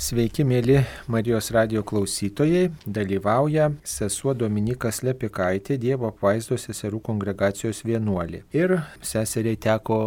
[0.00, 0.78] Sveiki, mėly
[1.12, 2.70] Marijos radio klausytojai.
[2.88, 8.40] Dalyvauja sesuo Dominikas Lepikaitė, Dievo apvaizdos seserų kongregacijos vienuolė.
[8.56, 9.98] Ir seseriai teko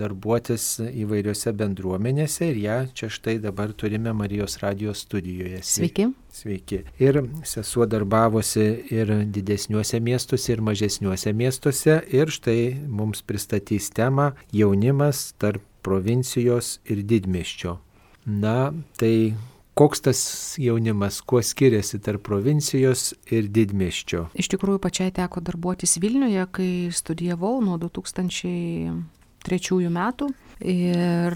[0.00, 5.60] darbuotis įvairiose bendruomenėse ir ją čia štai dabar turime Marijos radio studijoje.
[5.68, 6.08] Sveiki.
[6.32, 6.80] Sveiki.
[6.96, 12.00] Ir sesuo darbavosi ir didesniuose miestuose, ir mažesniuose miestuose.
[12.08, 12.58] Ir štai
[12.88, 17.82] mums pristatys temą jaunimas tarp provincijos ir didmiščio.
[18.26, 19.34] Na, tai
[19.74, 20.20] koks tas
[20.60, 24.28] jaunimas, kuo skiriasi tarp provincijos ir didmiščio?
[24.38, 30.26] Iš tikrųjų, pačiai teko darbuotis Vilniuje, kai studijavau nuo 2003 metų.
[30.62, 31.34] Ir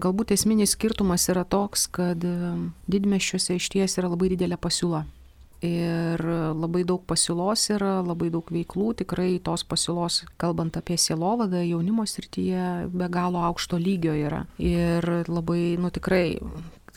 [0.00, 2.22] galbūt esminis skirtumas yra toks, kad
[2.88, 5.04] didmeščiuose iš ties yra labai didelė pasiūla.
[5.64, 6.20] Ir
[6.52, 12.88] labai daug pasiūlos yra, labai daug veiklų, tikrai tos pasiūlos, kalbant apie sielovadą, jaunimo srityje
[12.92, 14.44] be galo aukšto lygio yra.
[14.60, 16.36] Ir labai, nu tikrai,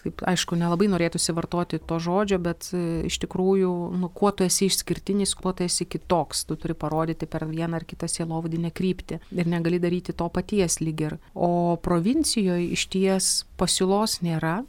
[0.01, 2.67] taip, aišku, nelabai norėtųsi vartoti to žodžio, bet
[3.07, 7.47] iš tikrųjų, nu, kuo tu esi išskirtinis, kuo tu esi kitoks, tu turi parodyti per
[7.47, 11.17] vieną ar kitą sielovadinę kryptį ir negali daryti to paties lyg ir.
[11.33, 14.59] O provincijoje iš ties pasiūlos nėra,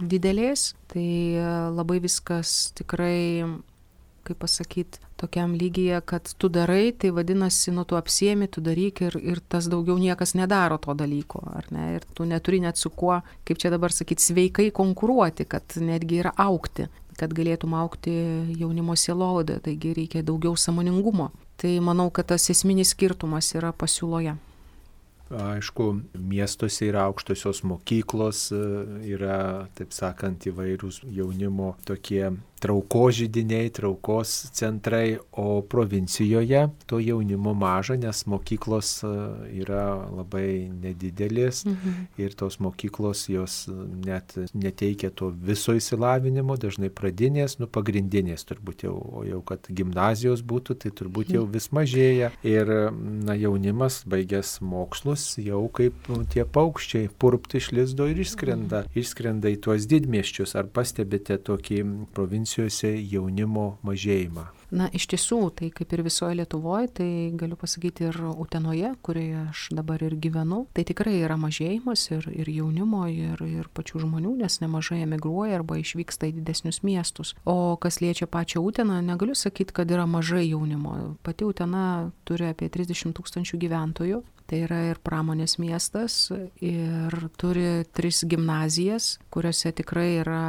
[0.00, 1.36] didelės, tai
[1.74, 3.44] labai viskas tikrai,
[4.24, 9.18] kaip pasakyti, tokiam lygyje, kad tu darai, tai vadinasi, nu tu apsiemi, tu daryk ir,
[9.20, 11.92] ir tas daugiau niekas nedaro to dalyko, ar ne?
[11.98, 16.34] Ir tu neturi net su kuo, kaip čia dabar sakyti, sveikai konkuruoti, kad netgi yra
[16.48, 18.12] aukti kad galėtum aukti
[18.58, 21.30] jaunimo sielovadą, taigi reikia daugiau samoningumo.
[21.60, 24.34] Tai manau, kad tas esminis skirtumas yra pasiūloje.
[25.32, 25.86] Aišku,
[26.20, 28.50] miestuose yra aukštosios mokyklos,
[29.08, 29.38] yra,
[29.78, 32.26] taip sakant, įvairūs jaunimo tokie
[32.64, 39.10] traukos žydiniai, traukos centrai, o provincijoje to jaunimo maža, nes mokyklos e,
[39.60, 42.06] yra labai nedidelės mhm.
[42.20, 43.58] ir tos mokyklos jos
[44.04, 50.44] net neteikia to viso įsilavinimo, dažnai pradinės, nu pagrindinės turbūt jau, o jau kad gimnazijos
[50.46, 57.12] būtų, tai turbūt jau vis mažėja ir na, jaunimas baigęs mokslus jau kaip tie paukščiai
[57.20, 59.04] purpti iš lizdo ir išskrenda, mhm.
[59.04, 60.56] išskrenda į tuos didmieščius.
[60.56, 61.82] Ar pastebite tokį
[62.16, 64.46] provincijos provincijose jaunimo mažėjimą?
[64.74, 69.68] Na, iš tiesų, tai kaip ir visoje Lietuvoje, tai galiu pasakyti ir Utenoje, kurioje aš
[69.70, 74.58] dabar ir gyvenu, tai tikrai yra mažėjimas ir, ir jaunimo, ir, ir pačių žmonių, nes
[74.60, 77.34] nemažai emigruoja arba išvyksta į didesnius miestus.
[77.44, 81.14] O kas liečia pačią Uteną, negaliu sakyti, kad yra mažai jaunimo.
[81.22, 86.28] Pati Utena turi apie 30 tūkstančių gyventojų, Tai yra ir pramonės miestas
[86.60, 90.40] ir turi tris gimnazijas, kuriuose tikrai yra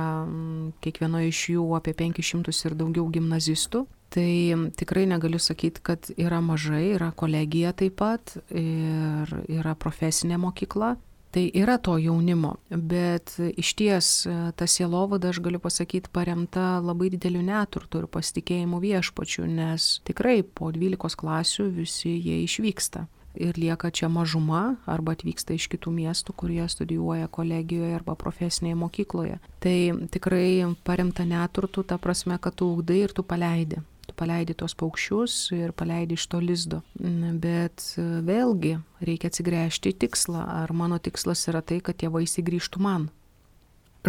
[0.84, 3.86] kiekvienoje iš jų apie 500 ir daugiau gimnazistų.
[4.16, 4.32] Tai
[4.80, 10.96] tikrai negaliu sakyti, kad yra mažai, yra kolegija taip pat ir yra profesinė mokykla.
[11.36, 14.12] Tai yra to jaunimo, bet iš ties
[14.56, 20.72] ta sielovada, aš galiu pasakyti, paremta labai dideliu neturtu ir pasitikėjimu viešpačiu, nes tikrai po
[20.72, 23.08] 12 klasių visi jie išvyksta
[23.42, 29.40] ir lieka čia mažuma arba atvyksta iš kitų miestų, kurie studijuoja kolegijoje arba profesinėje mokykloje.
[29.64, 29.78] Tai
[30.14, 33.82] tikrai paremta neturtų, ta prasme, kad tu ugdai ir tu paleidi.
[34.06, 36.82] Tu paleidi tos paukščius ir paleidi iš to lizdo.
[36.96, 40.46] Bet vėlgi reikia atsigręžti į tikslą.
[40.62, 43.10] Ar mano tikslas yra tai, kad tie vaisiai grįžtų man?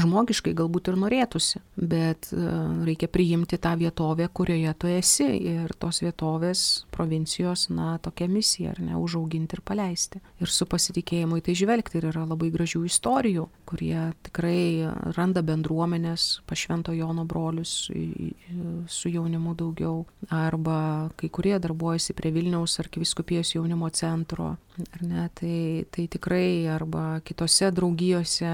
[0.03, 2.41] Žmogiškai galbūt ir norėtųsi, bet e,
[2.89, 5.29] reikia priimti tą vietovę, kurioje tu esi.
[5.57, 6.63] Ir tos vietovės
[6.95, 10.21] provincijos, na, tokia misija, ar ne, užauginti ir paleisti.
[10.43, 12.01] Ir su pasitikėjimu į tai žvelgti.
[12.01, 17.89] Ir yra labai gražių istorijų, kurie tikrai randa bendruomenės, pašvento Jono brolius
[18.87, 25.85] su jaunimu daugiau, arba kai kurie darbuojasi prie Vilniaus arkiviskupijos jaunimo centro, ar ne, tai,
[25.91, 28.51] tai tikrai arba kitose draugijose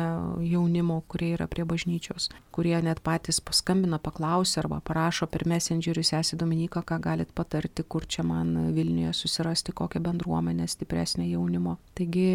[0.47, 6.39] jaunimo, kurie yra prie bažnyčios, kurie net patys paskambina, paklausia arba parašo per messengerį sesį
[6.41, 11.79] Dominiką, ką galit patarti, kur čia man Vilniuje susirasti kokią bendruomenę stipresnę jaunimo.
[11.99, 12.29] Taigi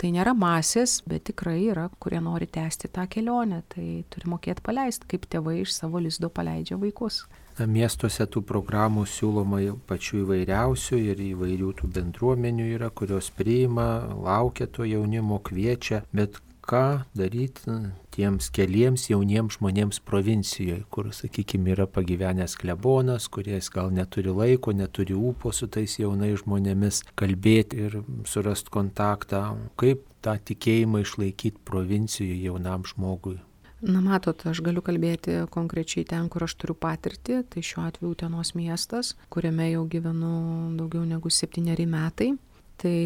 [0.00, 5.08] tai nėra masės, bet tikrai yra, kurie nori tęsti tą kelionę, tai turi mokėti paleisti,
[5.10, 7.26] kaip tėvai iš savo lizdo paleidžia vaikus.
[7.60, 9.58] Miestuose tų programų siūloma
[9.88, 16.84] pačių įvairiausių ir įvairių tų bendruomenių yra, kurios priima, laukia to jaunimo, kviečia, bet ką
[17.18, 17.74] daryti
[18.14, 25.16] tiems keliems jauniems žmonėms provincijoje, kur, sakykime, yra pagyvenęs klebonas, kuris gal neturi laiko, neturi
[25.18, 29.44] ūpo su tais jaunais žmonėmis kalbėti ir surasti kontaktą,
[29.80, 33.40] kaip tą tikėjimą išlaikyti provincijoje jaunam žmogui.
[33.80, 38.52] Na matot, aš galiu kalbėti konkrečiai ten, kur aš turiu patirtį, tai šiuo atveju Utenos
[38.52, 40.32] miestas, kuriame jau gyvenu
[40.76, 42.34] daugiau negu septyneri metai.
[42.80, 42.98] Tai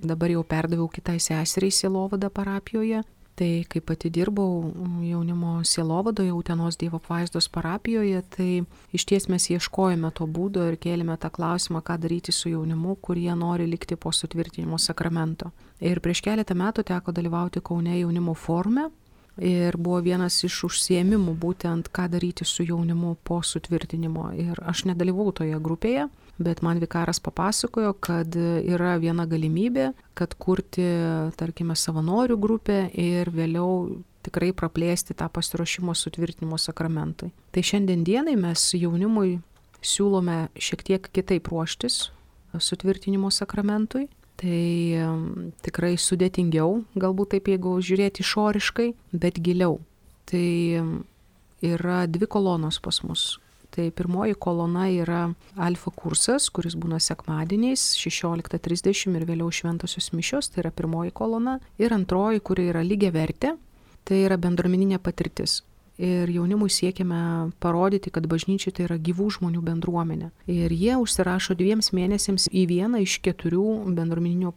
[0.00, 3.02] dabar jau perdaviau kitai seseriai Silovadą parapijoje.
[3.38, 4.72] Tai kai pati dirbau
[5.06, 11.14] jaunimo sielovadoje Utenos Dievo apvaizdos parapijoje, tai iš ties mes ieškojame to būdo ir kėlėme
[11.22, 15.52] tą klausimą, ką daryti su jaunimu, kurie nori likti po sutvirtinimo sakramento.
[15.78, 18.88] Ir prieš keletą metų teko dalyvauti Kaune jaunimo forume
[19.38, 24.32] Ir buvo vienas iš užsiemimų būtent, ką daryti su jaunimu po sutvirtinimo.
[24.34, 26.08] Ir aš nedalyvau toje grupėje,
[26.38, 30.86] bet man vikaras papasakojo, kad yra viena galimybė, kad kurti,
[31.38, 37.32] tarkime, savanorių grupę ir vėliau tikrai praplėsti tą pasiruošimo sutvirtinimo sakramentui.
[37.54, 39.38] Tai šiandien dienai mes jaunimui
[39.82, 42.08] siūlome šiek tiek kitaip ruoštis
[42.58, 44.08] sutvirtinimo sakramentui
[44.38, 45.02] tai
[45.66, 49.80] tikrai sudėtingiau, galbūt taip jeigu žiūrėti išoriškai, bet giliau.
[50.28, 50.46] Tai
[51.64, 53.38] yra dvi kolonos pas mus.
[53.78, 55.20] Tai pirmoji kolona yra
[55.54, 61.60] alfa kursas, kuris būna sekmadieniais 16.30 ir vėliau šventosios mišios, tai yra pirmoji kolona.
[61.78, 63.52] Ir antroji, kuri yra lygiai vertė,
[64.02, 65.60] tai yra bendruomeninė patirtis
[65.98, 70.32] ir jaunimui siekiame parodyti, kad bažnyčia tai yra gyvų žmonių bendruomenė.
[70.50, 74.54] Ir jie užsirašo dviems mėnesiams į vieną iš keturių bendruomeninių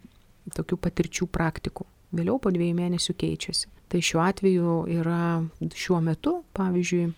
[0.58, 1.86] tokių patirčių praktikų.
[2.18, 3.70] Vėliau po dviejų mėnesių keičiasi.
[3.92, 5.22] Tai šiuo atveju yra
[5.62, 7.12] šiuo metu, pavyzdžiui,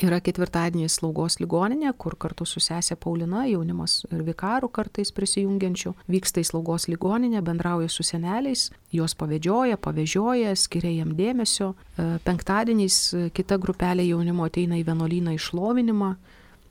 [0.00, 6.40] Yra ketvirtadieniais slaugos ligoninė, kur kartu su sesė Paulina, jaunimas ir vikarų kartais prisijungiančių, vyksta
[6.40, 11.74] į slaugos ligoninę, bendrauja su seneliais, juos pavedžioja, pavežioja, skiria jam dėmesio.
[11.74, 12.96] E, penktadieniais
[13.36, 16.14] kita grupelė jaunimo ateina į vienuolyną išlovinimą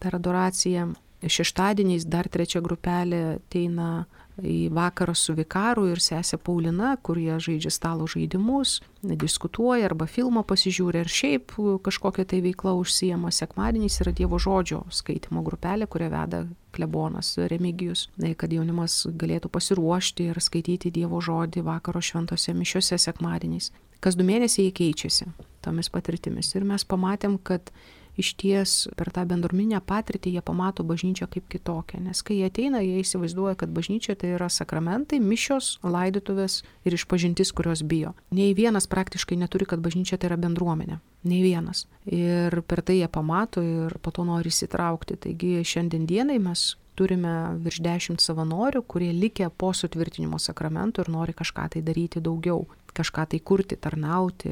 [0.02, 0.90] per adoraciją.
[1.20, 4.06] Šeštadieniais dar trečia grupelė ateina
[4.40, 10.46] į vakarą su vikaru ir sesė Paulina, kur jie žaidžia stalo žaidimus, diskutuoja arba filmą
[10.48, 13.34] pasižiūri ir šiaip kažkokia tai veikla užsijama.
[13.36, 18.08] Sekmadieniais yra Dievo žodžio skaitimo grupelė, kurią veda klebonas Remigijus,
[18.40, 23.74] kad jaunimas galėtų pasiruošti ir skaityti Dievo žodį vakaro šventose mišiuose sekmadieniais.
[24.00, 25.26] Kas du mėnesiai jie keičiasi
[25.66, 26.54] tomis patirtimis.
[26.56, 27.74] Ir mes pamatėm, kad
[28.20, 32.02] iš ties per tą bendruominę patirtį jie pamato bažnyčią kaip kitokią.
[32.04, 37.54] Nes kai jie ateina, jie įsivaizduoja, kad bažnyčia tai yra sakramentai, mišios, laidotuvės ir išpažintis,
[37.56, 38.16] kurios bijo.
[38.36, 41.00] Nei vienas praktiškai neturi, kad bažnyčia tai yra bendruomenė.
[41.30, 41.86] Nei vienas.
[42.08, 45.20] Ir per tai jie pamato ir po to nori įsitraukti.
[45.20, 47.34] Taigi šiandien dienai mes turime
[47.64, 53.28] virš dešimt savanorių, kurie likę po sutvirtinimo sakramentų ir nori kažką tai daryti daugiau, kažką
[53.34, 54.52] tai kurti, tarnauti,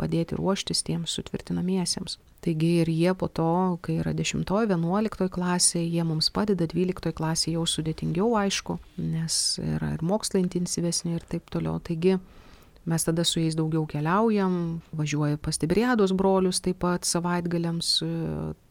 [0.00, 2.18] padėti ruoštis tiems sutvirtinamiesiems.
[2.42, 7.66] Taigi ir jie po to, kai yra 10-11 klasėje, jie mums padeda, 12 klasėje jau
[7.70, 11.78] sudėtingiau aišku, nes yra ir mokslai intensyvesni ir taip toliau.
[11.78, 12.16] Taigi
[12.90, 14.56] mes tada su jais daugiau keliaujam,
[14.98, 18.10] važiuoja pas Tibriados brolius taip pat savaitgaliams e,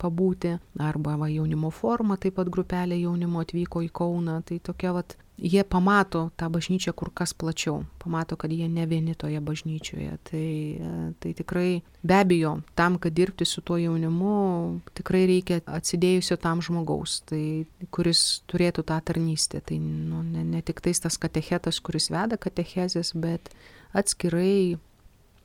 [0.04, 5.16] pabūti, arba va, jaunimo forma, taip pat grupelė jaunimo atvyko į Kauną, tai tokia vat
[5.42, 10.18] jie pamato tą bažnyčią kur kas plačiau, pamato, kad jie ne vieni toje bažnyčioje.
[10.24, 10.50] Tai,
[11.20, 17.22] tai tikrai be abejo, tam, kad dirbti su tuo jaunimu, tikrai reikia atsidėjusio tam žmogaus,
[17.26, 19.64] tai, kuris turėtų tą tarnystę.
[19.66, 23.50] Tai nu, ne, ne tik tais tas katechetas, kuris veda katechezės, bet
[23.98, 24.78] atskirai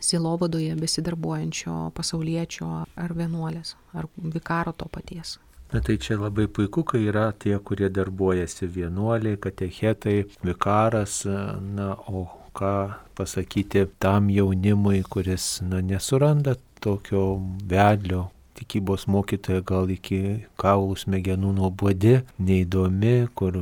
[0.01, 5.39] silovadoje besidarbuojančio pasaulietčio ar vienuolės, ar vikaro to paties.
[5.73, 12.27] Na tai čia labai puiku, kai yra tie, kurie darbuojasi vienuoliai, katechetai, vikaras, na, o
[12.57, 12.73] ką
[13.19, 20.21] pasakyti tam jaunimui, kuris na, nesuranda tokio vedlio, tikybos mokytoja gal iki
[20.61, 23.57] kaulų smegenų nuobodi, neįdomi, kur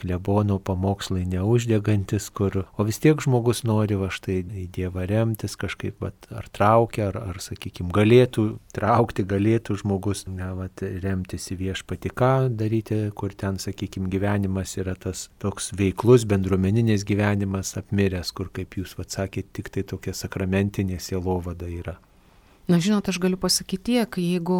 [0.00, 6.02] klebono pamokslai neuždegantis, kur, o vis tiek žmogus nori va štai į Dievą remtis, kažkaip
[6.02, 10.68] va, ar traukia, ar, ar sakykime, galėtų traukti, galėtų žmogus ne, va,
[11.04, 17.76] remtis į viešpatį, ką daryti, kur ten, sakykime, gyvenimas yra tas toks veiklus, bendruomeninis gyvenimas
[17.80, 21.96] apmiręs, kur, kaip jūs atsakėte, tik tai tokia sakramentinė sielovada yra.
[22.66, 24.58] Na, žinot, aš galiu pasakyti tiek, jeigu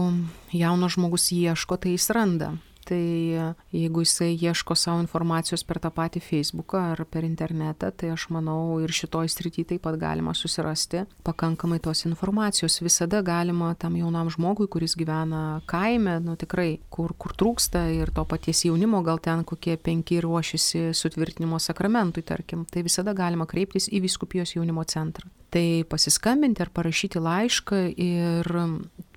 [0.54, 2.52] jaunas žmogus ieško, tai jis randa.
[2.86, 8.28] Tai jeigu jisai ieško savo informacijos per tą patį Facebooką ar per internetą, tai aš
[8.30, 12.78] manau ir šitoj srity taip pat galima susirasti pakankamai tos informacijos.
[12.86, 18.22] Visada galima tam jaunam žmogui, kuris gyvena kaime, nu tikrai, kur, kur trūksta ir to
[18.22, 24.04] paties jaunimo, gal ten kokie penki ruošiasi sutvirtinimo sakramentui, tarkim, tai visada galima kreiptis į
[24.06, 25.26] Viskupijos jaunimo centrą.
[25.50, 28.54] Tai pasiskambinti ar parašyti laišką ir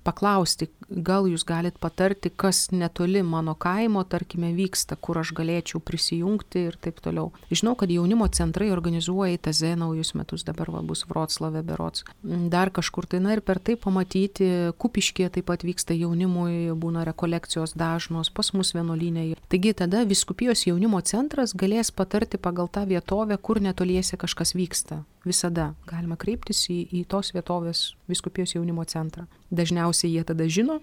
[0.02, 6.66] paklausti, gal jūs galit patarti, kas netoli mano kaimo, tarkime, vyksta, kur aš galėčiau prisijungti
[6.70, 7.30] ir taip toliau.
[7.50, 13.06] Žinau, kad jaunimo centrai organizuoja ITZ naujus metus, dabar va, bus Vroclave berots, dar kažkur
[13.10, 18.52] tai, na ir per tai pamatyti, kupiškė taip pat vyksta jaunimui, būna rekolekcijos dažnos, pas
[18.56, 19.38] mus vienuolynėje.
[19.50, 25.04] Taigi tada viskupijos jaunimo centras galės patarti pagal tą vietovę, kur netoliese kažkas vyksta.
[25.24, 29.26] Visada galima kreiptis į, į tos vietovės viskupijos jaunimo centrą.
[29.52, 30.79] Dažniausiai jie tada žino,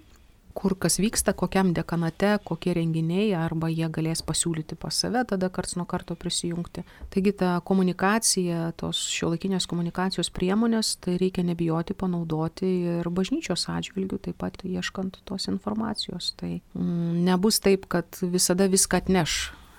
[0.58, 5.78] kur kas vyksta, kokiam dekanate, kokie renginiai, arba jie galės pasiūlyti pas save tada karts
[5.78, 6.82] nuo karto prisijungti.
[7.14, 14.42] Taigi ta komunikacija, tos šiuolaikinės komunikacijos priemonės, tai reikia nebijoti panaudoti ir bažnyčios atžvilgių, taip
[14.42, 16.34] pat ieškant tos informacijos.
[16.42, 19.38] Tai mm, nebus taip, kad visada viską atneš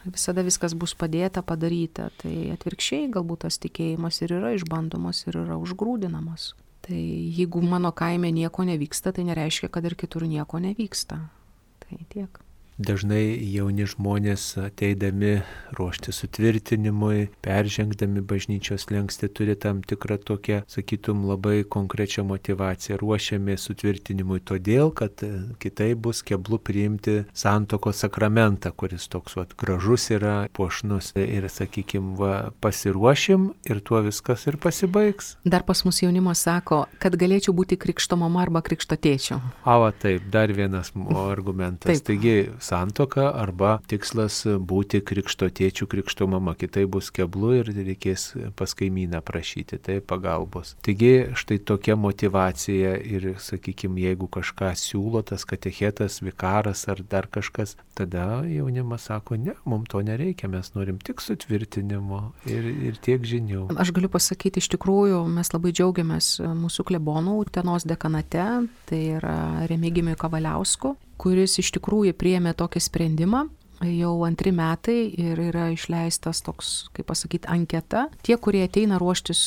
[0.08, 2.08] visada viskas bus padėta, padaryta.
[2.22, 6.52] Tai atvirkščiai galbūt tas tikėjimas ir yra išbandomas ir yra užgrūdinamas.
[6.88, 7.00] Tai
[7.36, 11.18] jeigu mano kaime nieko nevyksta, tai nereiškia, kad ir kitur nieko nevyksta.
[11.84, 12.40] Tai tiek.
[12.78, 15.40] Dažnai jauni žmonės ateidami
[15.74, 23.00] ruošti sutvirtinimui, peržengdami bažnyčios lengsti, turi tam tikrą tokią, sakytum, labai konkrečią motivaciją.
[23.02, 30.06] Ruošiami sutvirtinimui todėl, kad e, kitai bus keblu priimti santoko sakramentą, kuris toks vat, gražus
[30.14, 31.10] yra, pošnus.
[31.18, 35.34] Ir, sakykim, va, pasiruošim ir tuo viskas ir pasibaigs.
[35.42, 39.42] Dar pas mus jaunimas sako, kad galėčiau būti krikšto mama arba krikšto tėčiu.
[39.66, 40.94] Ava, taip, dar vienas
[41.26, 41.90] argumentas.
[41.90, 42.06] Taip.
[42.06, 46.54] Taigi, santoka arba tikslas būti krikšto tėčių, krikšto mama.
[46.58, 50.74] Kitai bus keblu ir reikės pas kaimyną prašyti tai pagalbos.
[50.84, 57.76] Taigi štai tokia motivacija ir, sakykime, jeigu kažką siūlo tas katechetas, vikaras ar dar kažkas,
[57.98, 62.20] tada jaunimas sako, ne, mums to nereikia, mes norim tik sutvirtinimo
[62.50, 63.68] ir, ir tiek žinių.
[63.78, 68.46] Aš galiu pasakyti, iš tikrųjų, mes labai džiaugiamės mūsų klebonų Tenos dekanate,
[68.90, 69.38] tai yra
[69.70, 73.46] Remigimiui Kavaliausku kuris iš tikrųjų priėmė tokį sprendimą
[73.86, 78.08] jau antri metai ir yra išleistas toks, kaip pasakyti, anketa.
[78.26, 79.44] Tie, kurie ateina ruoštis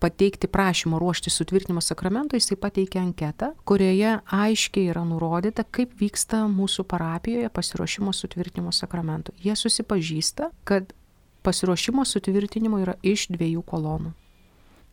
[0.00, 6.86] pateikti prašymą ruošti sutvirtinimo sakramento, jisai pateikia anketą, kurioje aiškiai yra nurodyta, kaip vyksta mūsų
[6.88, 9.34] parapijoje pasiruošimo sutvirtinimo sakramento.
[9.44, 10.94] Jie susipažįsta, kad
[11.44, 14.14] pasiruošimo sutvirtinimo yra iš dviejų kolonų.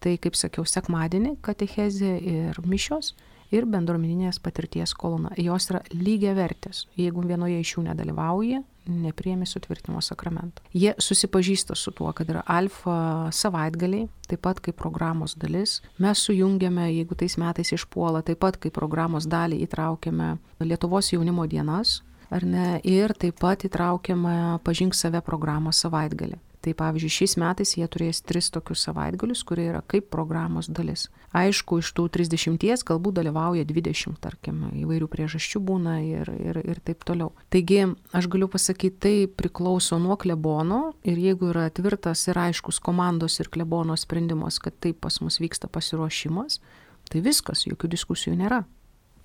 [0.03, 3.15] Tai, kaip sakiau, sekmadienį katechezė ir mišios
[3.51, 5.31] ir bendruomeninės patirties kolona.
[5.39, 6.85] Jos yra lygiai vertės.
[6.99, 10.63] Jeigu vienoje iš jų nedalyvauja, nepriemi sutvirtinimo sakramento.
[10.73, 15.81] Jie susipažįsta su tuo, kad yra alfa savaitgaliai, taip pat kaip programos dalis.
[15.99, 22.01] Mes sujungiame, jeigu tais metais išpuola, taip pat kaip programos dalį įtraukiame Lietuvos jaunimo dienas,
[22.33, 26.39] ar ne, ir taip pat įtraukiame pažink save programą savaitgalį.
[26.67, 31.05] Tai pavyzdžiui, šiais metais jie turės tris tokius savaitgalius, kurie yra kaip programos dalis.
[31.31, 37.07] Aišku, iš tų 30 galbūt dalyvauja 20, tarkim, įvairių priežasčių būna ir, ir, ir taip
[37.07, 37.31] toliau.
[37.55, 43.39] Taigi, aš galiu pasakyti, tai priklauso nuo klebono ir jeigu yra tvirtas ir aiškus komandos
[43.39, 46.59] ir klebono sprendimas, kad taip pas mus vyksta pasiruošimas,
[47.07, 48.65] tai viskas, jokių diskusijų nėra.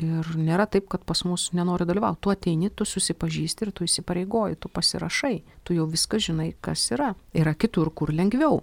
[0.03, 2.21] Ir nėra taip, kad pas mus nenori dalyvauti.
[2.25, 7.13] Tu ateini, tu susipažįsti ir tu įsipareigoji, tu pasirašai, tu jau viską žinai, kas yra.
[7.39, 8.63] Yra kitur, kur lengviau.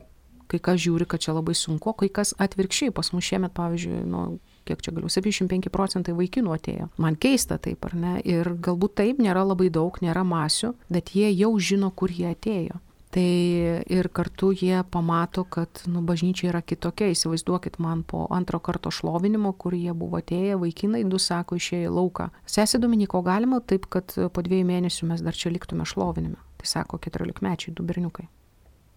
[0.50, 2.94] Kai kas žiūri, kad čia labai sunku, kai kas atvirkščiai.
[2.96, 4.24] Pas mus šiemet, pavyzdžiui, nu,
[4.66, 6.90] kiek čia galiu, 75 procentai vaikinų atėjo.
[7.02, 8.16] Man keista taip, ar ne?
[8.26, 12.82] Ir galbūt taip, nėra labai daug, nėra masių, bet jie jau žino, kur jie atėjo.
[13.10, 17.10] Tai ir kartu jie pamato, kad nu, bažnyčia yra kitokia.
[17.10, 21.96] Įsivaizduokit man po antro karto šlovinimo, kur jie buvo atėję, vaikinai du sako išėjo į
[21.96, 22.30] lauką.
[22.46, 26.38] Sesė Dominiko galima taip, kad po dviejų mėnesių mes dar čia liktume šlovinime.
[26.62, 28.30] Tai sako 14 mečiai, du berniukai.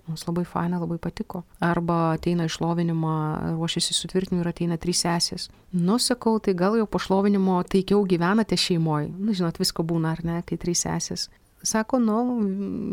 [0.06, 1.44] Mums labai faina, labai patiko.
[1.62, 3.12] Arba ateina išlovinimą,
[3.54, 5.46] ruošiasi sutvirtinimui ir ateina trys sesės.
[5.72, 9.12] Nu, sakau, tai gal jau po šlovinimo taikiau gyvenate šeimoje.
[9.14, 11.28] Nu, žinot, visko būna, ar ne, kai trys sesės.
[11.62, 12.18] Sako, nu,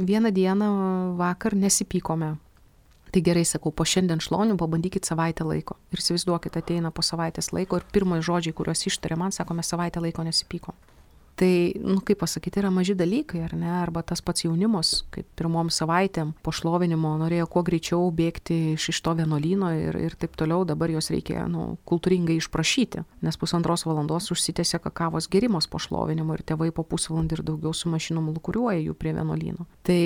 [0.05, 0.67] vieną dieną
[1.17, 2.35] vakar nesipykome.
[3.09, 5.79] Tai gerai, sakau, po šiandien šlonių pabandykit savaitę laiko.
[5.89, 10.03] Ir įsivaizduokit, ateina po savaitės laiko ir pirmąjį žodžiai, kuriuos ištarė man, sako, mes savaitę
[10.03, 10.77] laiko nesipykom.
[11.39, 13.69] Tai, nu, kaip pasakyti, yra maži dalykai, ar ne?
[13.79, 18.99] Arba tas pats jaunimas, kaip pirmom savaitėm po šlovinimo norėjo kuo greičiau bėgti iš, iš
[19.05, 24.27] to vienuolyno ir, ir taip toliau, dabar jos reikia, nu, kultūringai išprašyti, nes pusantros valandos
[24.35, 28.99] užsitęsia kakavos gerimas po šlovinimo ir tėvai po pusvalandį ir daugiau su mašinom lukuriuoja jų
[28.99, 29.63] prie vienuolyno.
[29.87, 30.01] Tai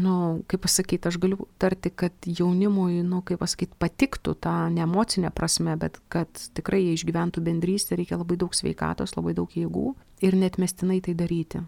[0.00, 0.16] nu,
[0.48, 5.76] kaip pasakyti, aš galiu tarti, kad jaunimui, nu, kaip pasakyti, patiktų tą ne emocinę prasme,
[5.76, 10.58] bet kad tikrai jie išgyventų bendrystę, reikia labai daug sveikatos, labai daug jėgų ir net
[10.58, 11.62] mestinai tai daryti.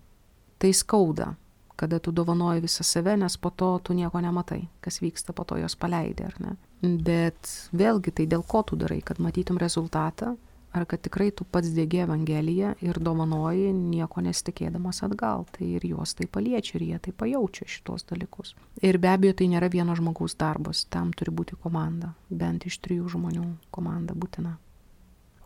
[0.60, 1.34] Tai skauda,
[1.80, 5.56] kada tu dovanoji visą save, nes po to tu nieko nematai, kas vyksta, po to
[5.56, 6.52] jos paleidai, ar ne.
[6.80, 10.34] Bet vėlgi tai dėl ko tu darai, kad matytum rezultatą,
[10.72, 15.46] ar kad tikrai tu pats dėgi Evangeliją ir dovanoji nieko nesitikėdamas atgal.
[15.56, 18.54] Tai ir juos tai paliečia ir jie tai pajaučia šitos dalykus.
[18.82, 23.10] Ir be abejo, tai nėra vieno žmogaus darbas, tam turi būti komanda, bent iš trijų
[23.16, 24.58] žmonių komanda būtina.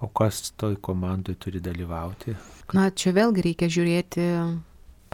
[0.02, 2.34] O kas toj komandai turi dalyvauti?
[2.74, 4.24] Na, čia vėlgi reikia žiūrėti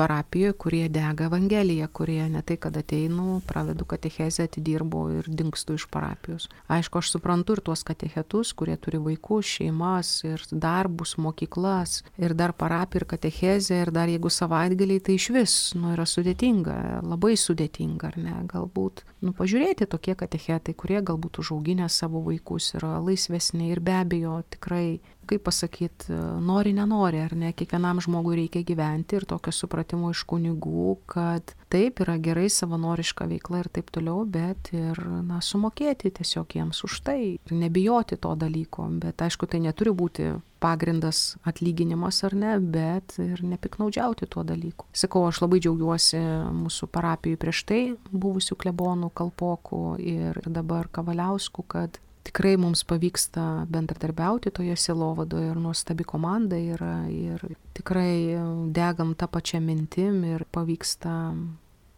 [0.01, 5.85] parapijoje, kurie dega Evangeliją, kurie ne tai, kad ateinu, pravedu katechezę, atidirbu ir dinkstu iš
[5.93, 6.49] parapijos.
[6.73, 12.57] Aišku, aš suprantu ir tuos katechetus, kurie turi vaikus, šeimas ir darbus, mokyklas, ir dar
[12.57, 18.15] parapiją ir katechezę, ir dar jeigu savaitgaliai, tai iš vis, nu, yra sudėtinga, labai sudėtinga,
[18.15, 23.85] ar ne, galbūt, nu, pažiūrėti tokie katechetai, kurie galbūt užauginę savo vaikus yra laisvesni ir
[23.85, 26.09] be abejo tikrai kaip pasakyt,
[26.43, 32.03] nori, nenori, ar ne, kiekvienam žmogui reikia gyventi ir tokio supratimo iš kunigų, kad taip
[32.05, 37.19] yra gerai savanoriška veikla ir taip toliau, bet ir, na, sumokėti tiesiog jiems už tai
[37.37, 43.41] ir nebijoti to dalyko, bet aišku, tai neturi būti pagrindas atlyginimas ar ne, bet ir
[43.47, 44.87] nepiknaudžiauti tuo dalyku.
[44.93, 46.21] Sakau, aš labai džiaugiuosi
[46.59, 47.81] mūsų parapijų prieš tai
[48.13, 56.05] buvusių klebonų, kalpokų ir dabar kavaliauskų, kad tikrai mums pavyksta bendradarbiauti toje sielovadoje ir nuostabi
[56.05, 57.43] komanda yra ir
[57.77, 58.37] tikrai
[58.77, 61.35] degam tą pačią mintim ir pavyksta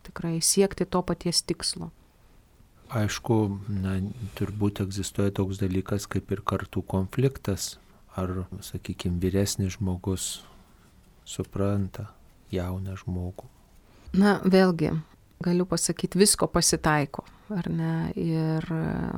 [0.07, 1.91] tikrai siekti to paties tikslo.
[2.93, 3.37] Aišku,
[3.73, 3.97] na,
[4.37, 7.79] turbūt egzistuoja toks dalykas kaip ir kartų konfliktas.
[8.13, 10.43] Ar, sakykime, vyresnis žmogus
[11.25, 12.11] supranta
[12.53, 13.49] jauną žmogų?
[14.21, 14.91] Na, vėlgi,
[15.41, 17.25] galiu pasakyti, visko pasitaiko
[17.59, 17.95] ar ne?
[18.19, 18.67] Ir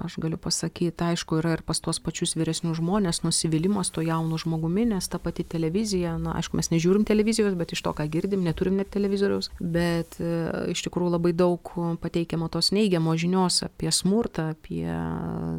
[0.04, 4.86] aš galiu pasakyti, aišku, yra ir pas tuos pačius vyresnius žmonės nusivylimas to jaunų žmogumi,
[4.92, 8.78] nes ta pati televizija, na, aišku, mes nežiūrim televizijos, bet iš to, ką girdim, neturim
[8.80, 10.30] net televizoriaus, bet e,
[10.74, 14.86] iš tikrųjų labai daug pateikiamo tos neigiamos žinios apie smurtą, apie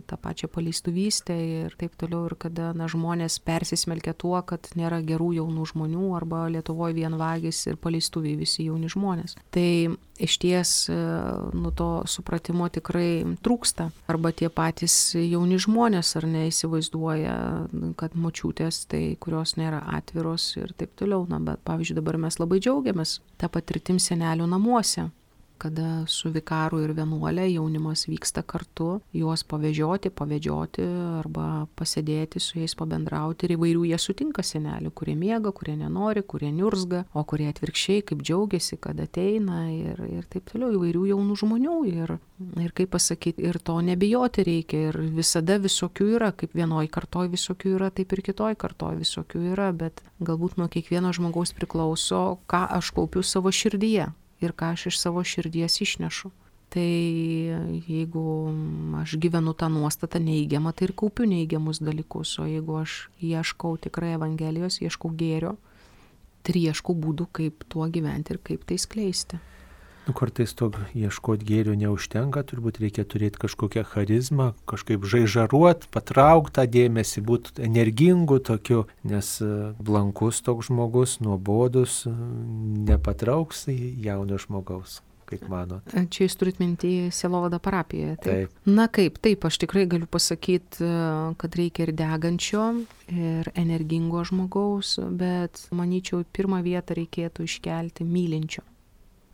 [0.09, 5.33] tą pačią paleistuvystę ir taip toliau, ir kada, na, žmonės persismelkia tuo, kad nėra gerų
[5.39, 9.37] jaunų žmonių arba Lietuvoje vienvagis ir paleistuviai visi jauni žmonės.
[9.55, 9.69] Tai
[10.17, 10.95] iš ties, e,
[11.53, 13.91] nu, to supratimo švietimo tikrai trūksta.
[14.07, 17.67] Arba tie patys jauni žmonės ar neįsivaizduoja,
[17.97, 21.27] kad močiutės, tai kurios nėra atviros ir taip toliau.
[21.29, 25.09] Na, bet pavyzdžiui, dabar mes labai džiaugiamės tą patirtim senelių namuose
[25.57, 30.85] kada su vikaru ir vienuolė jaunimas vyksta kartu, juos pavežioti, pavedžioti
[31.19, 33.47] arba pasėdėti su jais pabendrauti.
[33.47, 38.23] Ir įvairių jie sutinka senelių, kurie miega, kurie nenori, kurie niurzga, o kurie atvirkščiai kaip
[38.25, 40.73] džiaugiasi, kad ateina ir, ir taip toliau.
[40.75, 42.17] Įvairių jaunų žmonių ir,
[42.65, 44.89] ir kaip pasakyti, ir to nebijoti reikia.
[44.89, 49.71] Ir visada visokių yra, kaip vienoj kartoj visokių yra, taip ir kitoj kartoj visokių yra,
[49.75, 54.11] bet galbūt nuo kiekvieno žmogaus priklauso, ką aš kaupiu savo širdyje
[54.43, 56.31] ir ką aš iš savo širdies išnešu.
[56.75, 56.91] Tai
[57.87, 58.23] jeigu
[58.99, 64.15] aš gyvenu tą nuostatą neįgiamą, tai ir kaupiu neįgiamus dalykus, o jeigu aš ieškau tikrai
[64.17, 65.53] Evangelijos, ieškau gėrio,
[66.43, 69.39] tai ieškau būdų, kaip tuo gyventi ir kaip tai skleisti.
[70.05, 76.67] Nu, kartais to ieškoti gėrio neužtenka, turbūt reikia turėti kažkokią charizmą, kažkaip žaižaruot, patraukti tą
[76.69, 79.49] dėmesį, būti energingu tokiu, nes e,
[79.81, 82.13] blankus toks žmogus, nuobodus, e,
[82.91, 85.81] nepatrauks jauno žmogaus kaip manot?
[86.13, 88.19] Čia jūs turit mintį Selovada parapijoje.
[88.21, 88.51] Taip.
[88.51, 88.59] taip.
[88.69, 90.99] Na kaip, taip, aš tikrai galiu pasakyti, e,
[91.41, 92.67] kad reikia ir degančio,
[93.09, 98.61] ir energingo žmogaus, bet manyčiau, pirmą vietą reikėtų iškelti mylinčio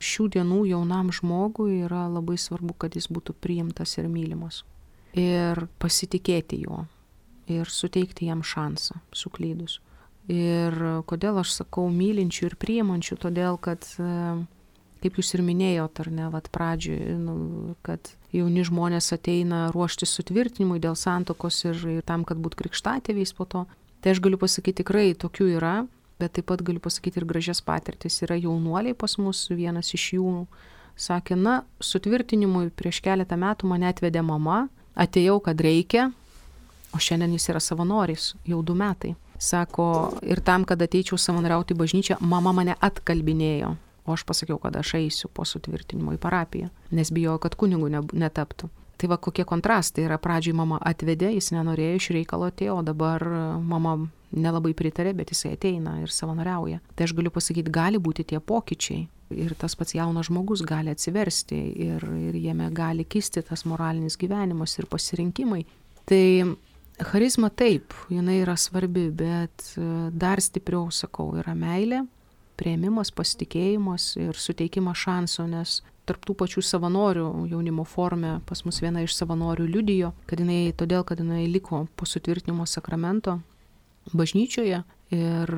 [0.02, 4.62] šių dienų jaunam žmogui yra labai svarbu, kad jis būtų priimtas ir mylimas.
[5.18, 6.84] Ir pasitikėti juo.
[7.50, 9.80] Ir suteikti jam šansą suklydus.
[10.30, 10.76] Ir
[11.10, 13.86] kodėl aš sakau mylinčių ir priimančių, todėl kad,
[15.02, 17.34] kaip jūs ir minėjote, ar ne, vad pradžioj, nu,
[17.82, 23.48] kad jauni žmonės ateina ruošti sutvirtinimui dėl santokos ir, ir tam, kad būtų krikštatėviais po
[23.50, 23.66] to.
[24.02, 25.74] Tai aš galiu pasakyti, tikrai tokių yra,
[26.22, 28.20] bet taip pat galiu pasakyti ir gražias patirtis.
[28.22, 30.26] Yra jaunuoliai pas mus, vienas iš jų
[30.98, 36.10] sakė, na, sutvirtinimui prieš keletą metų mane atvedė mama, atėjau, kad reikia,
[36.92, 39.14] o šiandien jis yra savanoris, jau du metai.
[39.42, 39.86] Sako,
[40.22, 43.72] ir tam, kad ateičiau savanoriauti bažnyčią, mama mane atkalbinėjo.
[44.06, 48.70] O aš pasakiau, kad aš eisiu po sutvirtinimo į parapiją, nes bijojau, kad kunigu netaptų.
[49.02, 50.14] Tai va kokie kontrastai yra.
[50.22, 53.24] Pradžiai mama atvedė, jis nenorėjo iš reikalo atėjo, o dabar
[53.58, 53.96] mama
[54.30, 56.78] nelabai pritarė, bet jisai ateina ir savanoriauja.
[56.94, 59.08] Tai aš galiu pasakyti, gali būti tie pokyčiai.
[59.34, 64.76] Ir tas pats jaunas žmogus gali atsiversti ir, ir jame gali kisti tas moralinis gyvenimas
[64.78, 65.64] ir pasirinkimai.
[66.06, 66.24] Tai
[67.02, 72.04] charizma taip, jinai yra svarbi, bet e, dar stipriau, sakau, yra meilė,
[72.60, 79.14] prieimimas, pasitikėjimas ir suteikimas šansų, nes tarptų pačių savanorių jaunimo forme pas mus viena iš
[79.16, 83.38] savanorių liudijo, kad jinai, todėl, kad jinai liko po sutvirtinimo sakramento,
[84.12, 84.82] bažnyčioje
[85.14, 85.54] ir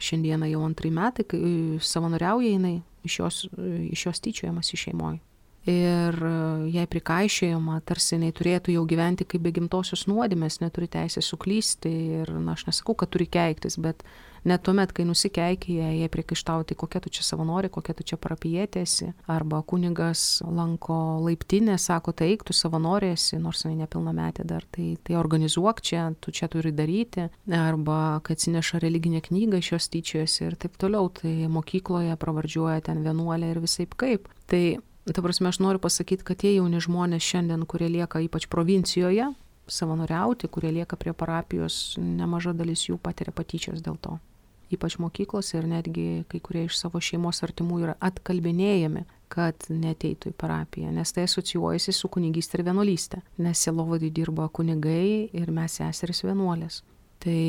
[0.00, 1.42] šiandieną jau antrai metai, kai
[1.82, 3.42] savanoriauja jinai, iš jos,
[3.90, 5.20] iš jos tyčiojamas į šeimoje
[5.68, 6.32] ir e,
[6.72, 12.32] jai prikaišėjama, tarsi jinai turėtų jau gyventi kaip be gimtosios nuodėmės, neturi teisę suklysti ir,
[12.40, 14.04] na, aš nesakau, kad turi keiktis, bet
[14.44, 19.10] net tuomet, kai nusikeikia, jai, jai priekaištauti, kokia tu čia savanori, kokia tu čia parapietėsi,
[19.30, 25.18] arba kunigas lanko laiptinę, sako, tai eik, tu savanorėsi, nors jinai nepilnametė dar, tai, tai
[25.20, 30.56] organizuok čia, tu čia turi daryti, arba kad atsineša religinę knygą iš jos tyčiojasi ir
[30.60, 34.30] taip toliau, tai mokykloje pravardžiuoja ten vienuolę ir visai kaip.
[34.50, 34.62] Tai
[35.10, 39.30] Ta prasme, aš noriu pasakyti, kad tie jauni žmonės šiandien, kurie lieka ypač provincijoje,
[39.66, 44.18] savanoriauti, kurie lieka prie parapijos, nemaža dalis jų patiria patyčias dėl to.
[44.70, 50.36] Ypač mokyklose ir netgi kai kurie iš savo šeimos artimų yra atkalbinėjami, kad neteitų į
[50.38, 56.24] parapiją, nes tai asocijuojasi su kunigystė ir vienuolystė, nes selovadai dirba kunigai ir mes seseris
[56.26, 56.82] vienuolės.
[57.20, 57.40] Tai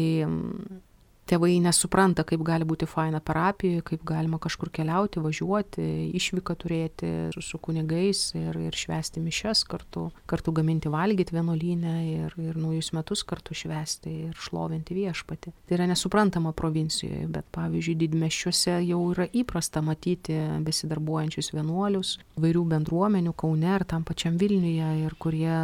[1.29, 5.85] tėvai nesupranta, kaip gali būti faina parapijoje, kaip galima kažkur keliauti, važiuoti,
[6.17, 12.59] išvyką turėti su, kunigais ir, ir švesti mišes kartu, kartu gaminti valgyti vienuolynę ir, ir
[12.59, 15.53] naujus metus kartu švesti ir šlovinti viešpati.
[15.67, 23.35] Tai yra nesuprantama provincijoje, bet pavyzdžiui, didmeščiuose jau yra įprasta matyti besidarbuojančius vienuolius, vairių bendruomenių
[23.37, 25.55] Kaune ar tam pačiam Vilniuje ir kurie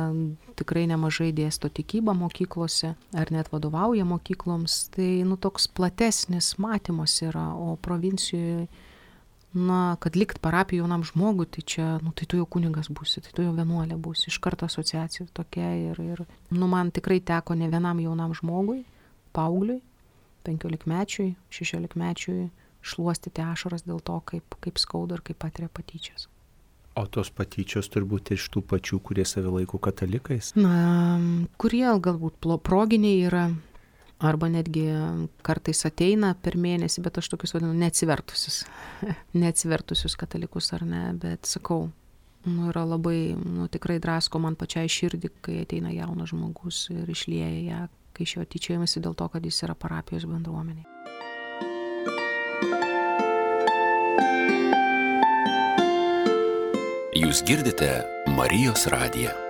[0.58, 4.78] tikrai nemažai dėsto tikybą mokyklose ar net vadovauja mokykloms.
[4.96, 8.67] Tai nu toks toks platesnis matymas yra, o provincijoje,
[9.57, 13.33] na, kad likt parapiją jaunam žmogui, tai čia, nu, tai tu jau kunigas būsi, tai
[13.33, 17.71] tu jau vienuolė būsi, iš karto asociacija tokia ir, ir, nu, man tikrai teko ne
[17.71, 18.83] vienam jaunam žmogui,
[19.33, 19.79] paaugliui,
[20.47, 22.49] penkiolikmečiui, šešiolikmečiui
[22.88, 26.27] šluostyti ašaras dėl to, kaip, kaip skauda ir kaip patiria patyčias.
[26.97, 30.55] O tos patyčios turbūt iš tų pačių, kurie save laiko katalikais?
[30.57, 31.19] Na,
[31.62, 33.43] kurie galbūt proginiai yra,
[34.19, 34.88] arba netgi
[35.45, 38.63] kartais ateina per mėnesį, bet aš tokius vadinu neatsivertusius,
[39.41, 41.89] neatsivertusius katalikus ar ne, bet sakau,
[42.47, 47.63] nu, yra labai, nu, tikrai drasko man pačiai širdį, kai ateina jaunas žmogus ir išlieja
[47.69, 47.82] ją,
[48.17, 50.88] kai iš jo tyčiojamasi dėl to, kad jis yra parapijos bendruomeniai.
[57.17, 57.89] Jūs girdite
[58.30, 59.46] Marijos radiją.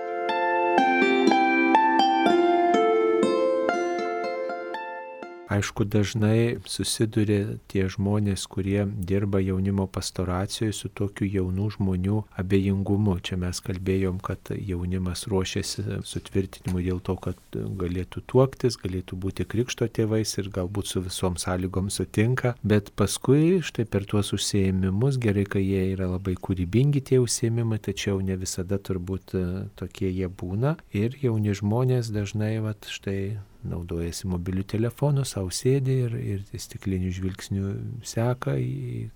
[5.58, 13.16] Aišku, dažnai susiduria tie žmonės, kurie dirba jaunimo pastoracijoje su tokiu jaunų žmonių abejingumu.
[13.26, 19.90] Čia mes kalbėjom, kad jaunimas ruošiasi sutvirtinimui dėl to, kad galėtų tuoktis, galėtų būti krikšto
[19.90, 22.54] tėvais ir galbūt su visom sąlygom sutinka.
[22.62, 28.22] Bet paskui štai per tuos užsiemimus, gerai, kai jie yra labai kūrybingi tie užsiemimai, tačiau
[28.22, 29.34] ne visada turbūt
[29.80, 30.78] tokie jie būna.
[30.94, 33.20] Ir jauni žmonės dažnai, va, štai
[33.66, 37.72] naudojasi mobiliu telefonu, savo sėdi ir, ir stiklinių žvilgsnių
[38.06, 38.54] seka,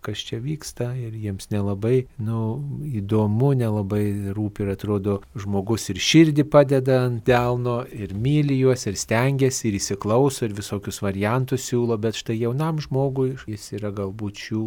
[0.05, 2.41] kas čia vyksta ir jiems nelabai nu,
[3.01, 8.99] įdomu, nelabai rūpi ir atrodo žmogus ir širdį padeda ant delno ir myli juos ir
[8.99, 14.63] stengiasi ir įsiklauso ir visokius variantus siūlo, bet štai jaunam žmogui jis yra galbūt šių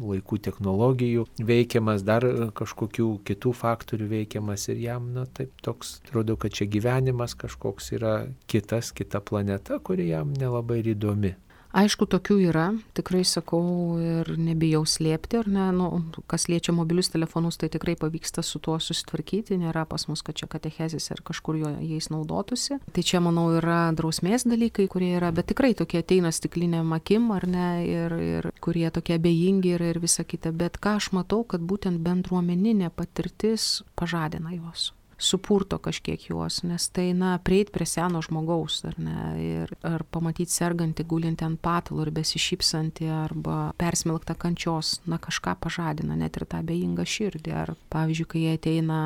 [0.00, 2.24] laikų technologijų veikiamas, dar
[2.56, 8.14] kažkokių kitų faktorių veikiamas ir jam, na taip, toks atrodo, kad čia gyvenimas kažkoks yra
[8.50, 11.34] kitas, kita kita planeta, kuri jam nelabai įdomi.
[11.70, 17.56] Aišku, tokių yra, tikrai sakau ir nebijau slėpti, ar ne, nu, kas liečia mobilius telefonus,
[17.56, 21.70] tai tikrai pavyksta su tuo susitvarkyti, nėra pas mus, kad čia katechezis ar kažkur jo,
[21.78, 22.80] jais naudotųsi.
[22.90, 27.46] Tai čia, manau, yra drausmės dalykai, kurie yra, bet tikrai tokie ateina stiklinėm akim, ar
[27.46, 31.62] ne, ir, ir kurie tokie abejingi yra ir visa kita, bet ką aš matau, kad
[31.62, 38.80] būtent bendruomeninė patirtis pažadina juos supurto kažkiek juos, nes tai, na, prieit prie seno žmogaus,
[38.88, 45.20] ar ne, ir ar pamatyti sergantį gulinti ant patalo ir besišypsantį, arba persmelktą kančios, na,
[45.22, 49.00] kažką pažadina, net ir tą bejingą širdį, ar, pavyzdžiui, kai jie ateina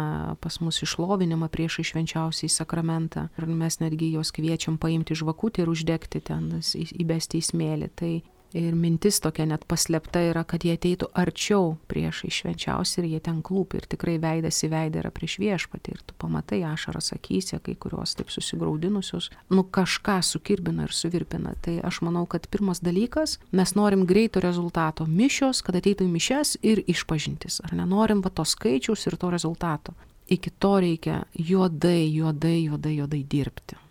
[0.44, 6.22] pas mus išlovinimą prieš išvenčiausiai sakramentą, ir mes netgi juos kviečiam paimti žvakutį ir uždegti
[6.30, 8.12] ten, įbesti į smėlį, tai
[8.54, 13.40] Ir mintis tokia net paslėpta yra, kad jie ateitų arčiau prieš išvenčiausi ir jie ten
[13.42, 15.96] klūpi ir tikrai veidas į veidą yra prieš viešpatį.
[15.96, 21.56] Ir tu pamatai ašaras akise, kai kurios taip susigraudinusios, nu kažką sukirbina ir suvirpina.
[21.66, 25.02] Tai aš manau, kad pirmas dalykas, mes norim greito rezultato.
[25.02, 27.58] Mišios, kad ateitų į mišes ir išpažintis.
[27.66, 29.98] Ar nenorim va to skaičiaus ir to rezultato.
[30.30, 33.83] Iki to reikia juodai, juodai, juodai, juodai dirbti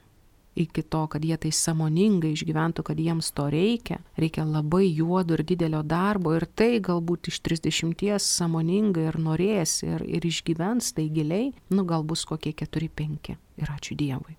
[0.56, 5.44] iki to, kad jie tai samoningai išgyventų, kad jiems to reikia, reikia labai juodo ir
[5.48, 11.52] didelio darbo ir tai galbūt iš 30 samoningai ir norės ir, ir išgyvens tai giliai,
[11.74, 14.38] nu gal bus kokie 4-5 ir ačiū Dievui.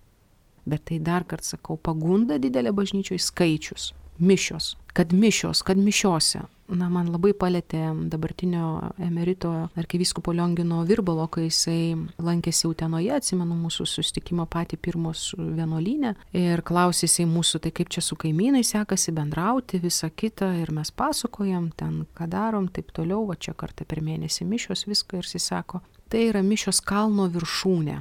[0.65, 6.45] Bet tai dar kartą sakau, pagunda didelė bažnyčioje skaičius, mišios, kad mišios, kad mišiose.
[6.65, 11.93] Na, man labai palėtė dabartinio emerito arkivyskupo Liongino Virbalo, kai jisai
[12.25, 18.01] lankėsi Utenoje, atsimenu mūsų susitikimo patį pirmos vienuolynę ir klausė jisai mūsų, tai kaip čia
[18.01, 23.37] su kaimynai sekasi bendrauti, visą kitą ir mes pasakojam, ten ką darom, taip toliau, va
[23.37, 28.01] čia kartą per mėnesį mišios viską ir jis sako, tai yra mišios kalno viršūnė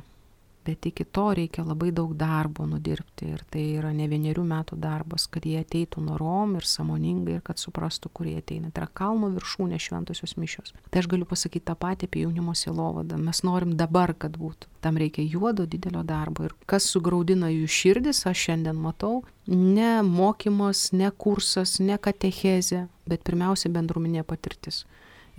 [0.65, 5.27] bet iki to reikia labai daug darbo nudirbti ir tai yra ne vienerių metų darbas,
[5.31, 8.71] kad jie ateitų norom ir samoningai ir kad suprastų, kur jie ateina.
[8.71, 10.73] Tai yra kalno viršūnė šventosios mišios.
[10.89, 13.19] Tai aš galiu pasakyti tą patį apie jaunimo sielovadą.
[13.19, 14.71] Mes norim dabar, kad būtų.
[14.83, 16.47] Tam reikia juodo didelio darbo.
[16.47, 23.23] Ir kas sugraudina jų širdis, aš šiandien matau, ne mokymas, ne kursas, ne katechezė, bet
[23.27, 24.83] pirmiausia bendruomenė patirtis.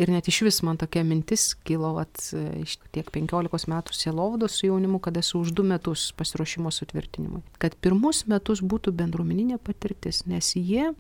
[0.01, 2.19] Ir net iš vis man tokia mintis kilo, vat,
[2.59, 7.45] iš tiek 15 metų sielovdos su jaunimu, kad esu už du metus pasiruošimo sutvirtinimui.
[7.63, 10.91] Kad pirmus metus būtų bendruomeninė patirtis, nes jie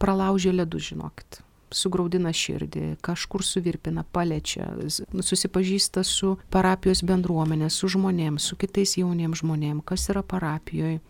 [0.00, 8.58] pralaužė ledus, žinokit sugraudina širdį, kažkur suvirpina, paliečia, susipažįsta su parapijos bendruomenė, su žmonėms, su
[8.60, 11.00] kitais jauniems žmonėms, kas yra parapijoje,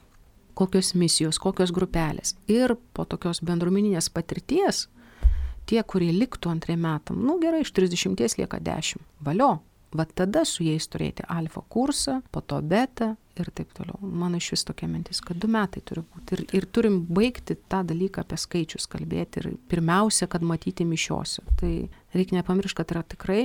[0.58, 2.34] kokios misijos, kokios grupelės.
[2.50, 4.86] Ir po tokios bendruomeninės patirties
[5.70, 9.02] tie, kurie liktų antriem metam, nu gerai, iš 30 lieka 10.
[9.26, 9.58] Valio.
[9.90, 13.98] Va tada su jais turėti alfa kursą, po to beta ir taip toliau.
[13.98, 16.36] Mano iš vis tokia mintis, kad du metai turi būti.
[16.36, 19.42] Ir, ir turim baigti tą dalyką apie skaičius kalbėti.
[19.42, 21.42] Ir pirmiausia, kad matyti mišiosiu.
[21.58, 21.72] Tai
[22.14, 23.42] reikia nepamiršti, kad yra tikrai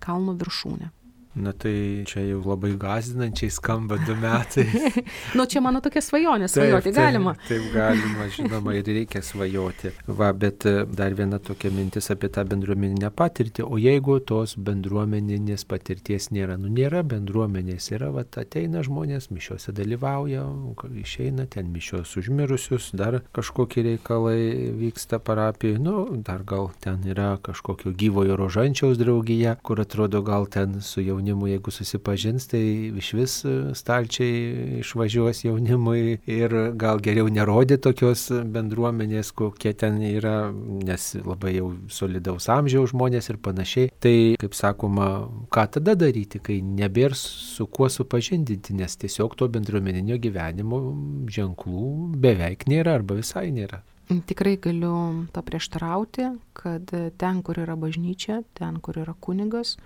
[0.00, 0.88] kalno viršūnė.
[1.34, 4.68] Na tai čia jau labai gazdinančiai skamba du metai.
[5.38, 7.32] nu čia mano tokia svajonė, svajoti taip, galima.
[7.34, 9.90] Taip, taip galima, žinoma, ir reikia svajoti.
[10.06, 13.64] Va, bet e, dar viena tokia mintis apie tą bendruomeninę patirtį.
[13.66, 20.46] O jeigu tos bendruomeninės patirties nėra, nu nėra bendruomenės, yra, va, ateina žmonės, mišiuose dalyvauja,
[21.02, 27.90] išeina ten mišios užmirusius, dar kažkokie reikalai vyksta parapijoje, nu, dar gal ten yra kažkokio
[27.98, 33.34] gyvojo rožančiaus draugija, kur atrodo gal ten su jaunimu jaunimu, jeigu susipažins, tai iš vis
[33.44, 41.56] e, stalčiai išvažiuos jaunimui ir gal geriau nerodė tokios bendruomenės, kokie ten yra, nes labai
[41.56, 43.90] jau solidaus amžiaus žmonės ir panašiai.
[44.00, 50.18] Tai, kaip sakoma, ką tada daryti, kai nebėr su kuo supažindinti, nes tiesiog to bendruomeninio
[50.20, 50.80] gyvenimo
[51.30, 53.82] ženklų beveik nėra arba visai nėra.
[54.04, 59.78] Tikrai galiu paprieštarauti, kad ten, kur yra bažnyčia, ten, kur yra kunigas,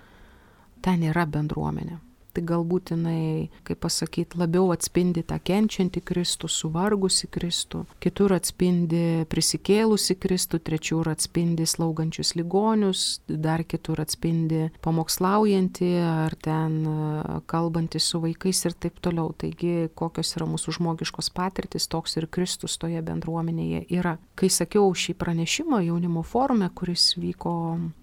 [0.81, 1.97] ten yra bendruomenė
[2.35, 10.17] tai galbūt jinai, kaip pasakyti, labiau atspindi tą kenčiantį Kristų, suvargusi Kristų, kitur atspindi prisikėlusi
[10.19, 18.63] Kristų, trečiur atspindi slaugančius ligonius, dar kitur atspindi pamokslaujantį ar ten e, kalbantį su vaikais
[18.69, 19.33] ir taip toliau.
[19.39, 24.17] Taigi, kokios yra mūsų žmogiškos patirtis, toks ir Kristus toje bendruomenėje yra.
[24.39, 27.53] Kai sakiau šį pranešimą jaunimo forume, kuris vyko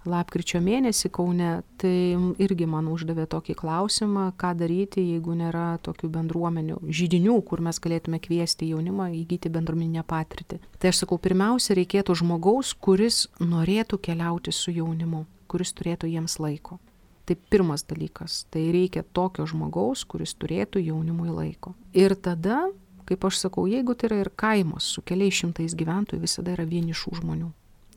[0.08, 6.78] lapkričio mėnesį Kaune, tai irgi man uždavė tokį klausimą, ką daryti, jeigu nėra tokių bendruomenių,
[6.98, 10.60] žydinių, kur mes galėtume kviesti jaunimą įgyti bendruomeninę patirtį.
[10.80, 16.80] Tai aš sakau, pirmiausia, reikėtų žmogaus, kuris norėtų keliauti su jaunimu, kuris turėtų jiems laiko.
[17.26, 21.74] Tai pirmas dalykas, tai reikia tokio žmogaus, kuris turėtų jaunimui laiko.
[21.96, 22.68] Ir tada,
[23.08, 27.18] kaip aš sakau, jeigu tai yra ir kaimas su keliais šimtais gyventojų, visada yra vienišų
[27.22, 27.50] žmonių.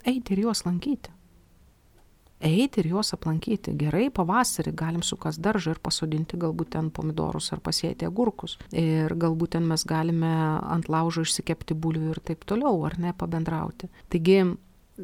[0.09, 1.13] Eiti ir juos lankyti
[2.39, 3.73] eiti ir juos aplankyti.
[3.79, 8.57] Gerai, pavasarį galim sukas daržą ir pasodinti galbūt ten pomidorus ar pasėti agurkus.
[8.71, 13.91] Ir galbūt ten mes galime ant laužo išsikepti bulvių ir taip toliau, ar ne, pabendrauti.
[14.09, 14.41] Taigi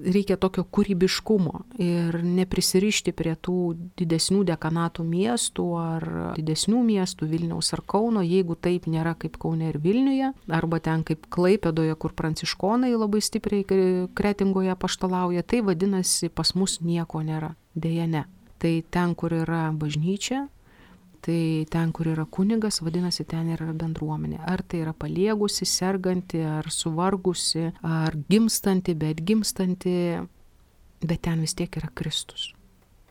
[0.04, 3.58] reikia tokio kūrybiškumo ir neprisirišti prie tų
[4.00, 9.80] didesnių dekanatų miestų ar didesnių miestų Vilniaus ar Kauno, jeigu taip nėra kaip Kaune ir
[9.82, 13.66] Vilniuje, arba ten kaip Klaipėdoje, kur pranciškonai labai stipriai
[14.16, 17.56] kretingoje paštalauja, tai vadinasi pas mus nieko nėra.
[17.76, 18.26] Deja ne.
[18.60, 20.46] Tai ten, kur yra bažnyčia,
[21.26, 24.44] Tai ten, kur yra kunigas, vadinasi, ten yra bendruomenė.
[24.46, 29.96] Ar tai yra paliegusi, serganti, ar suvargusi, ar gimstanti, bet gimstanti,
[31.02, 32.52] bet ten vis tiek yra Kristus.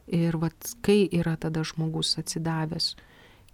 [0.07, 2.92] Ir vat, kai yra tada žmogus atsidavęs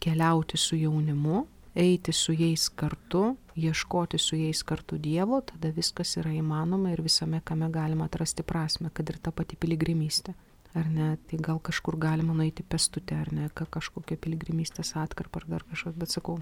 [0.02, 1.46] keliauti su jaunimu,
[1.80, 7.40] eiti su jais kartu, ieškoti su jais kartu Dievo, tada viskas yra įmanoma ir visame,
[7.44, 10.36] kame galima atrasti prasme, kad ir ta pati piligrimystė
[10.78, 15.64] ar ne, tai gal kažkur galima nueiti pestutę, ar ne, kažkokią piligrimystės atkarpą ar dar
[15.70, 16.38] kažką, bet sakau,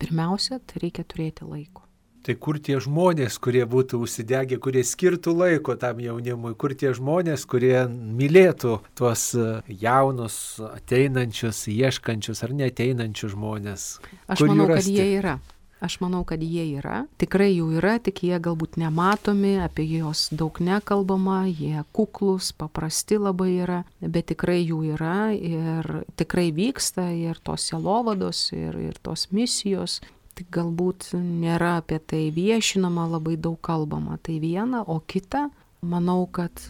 [0.00, 1.86] pirmiausia, tai reikia turėti laiko.
[2.20, 7.46] Tai kur tie žmonės, kurie būtų užsidegę, kurie skirtų laiko tam jaunimui, kur tie žmonės,
[7.48, 9.46] kurie mylėtų tuos e,
[9.80, 10.34] jaunus,
[10.66, 13.86] ateinančius, ieškančius ar neteinančius žmonės?
[14.28, 15.38] Aš manau, kad jie yra.
[15.80, 17.06] Aš manau, kad jie yra.
[17.20, 23.50] Tikrai jų yra, tik jie galbūt nematomi, apie juos daug nekalbama, jie kuklus, paprasti labai
[23.64, 25.90] yra, bet tikrai jų yra ir
[26.20, 30.02] tikrai vyksta ir tos selovados, ir, ir tos misijos
[30.40, 34.16] tik galbūt nėra apie tai viešinama, labai daug kalbama.
[34.24, 35.48] Tai viena, o kita,
[35.80, 36.62] manau, kad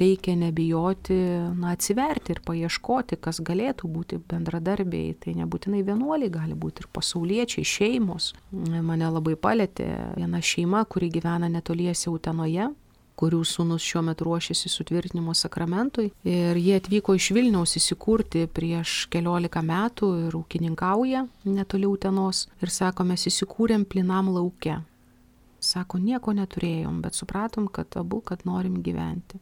[0.00, 1.16] reikia nebijoti,
[1.58, 5.14] na, atsiverti ir paieškoti, kas galėtų būti bendradarbiai.
[5.22, 8.32] Tai nebūtinai vienuoliai, gali būti ir pasauliečiai, šeimos.
[8.52, 12.70] Mane labai palėtė viena šeima, kuri gyvena netoliese Utenoje
[13.18, 16.12] kurių sūnus šiuo metu ruošiasi sutvirtinimo sakramentui.
[16.28, 22.46] Ir jie atvyko iš Vilniaus įsikurti prieš keliolika metų ir ūkininkauja netoli Utenos.
[22.62, 24.78] Ir sako, mes įsikūrėm plinam lauke.
[25.58, 29.40] Sako, nieko neturėjom, bet supratom, kad abu, kad norim gyventi.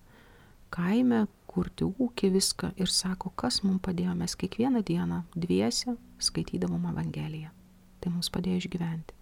[0.73, 2.71] Kaime, kurti ūkį, viską.
[2.81, 7.53] Ir sako, kas mums padėjo, mes kiekvieną dieną dviese skaitydavom Evangeliją.
[8.01, 9.17] Tai mums padėjo išgyventi.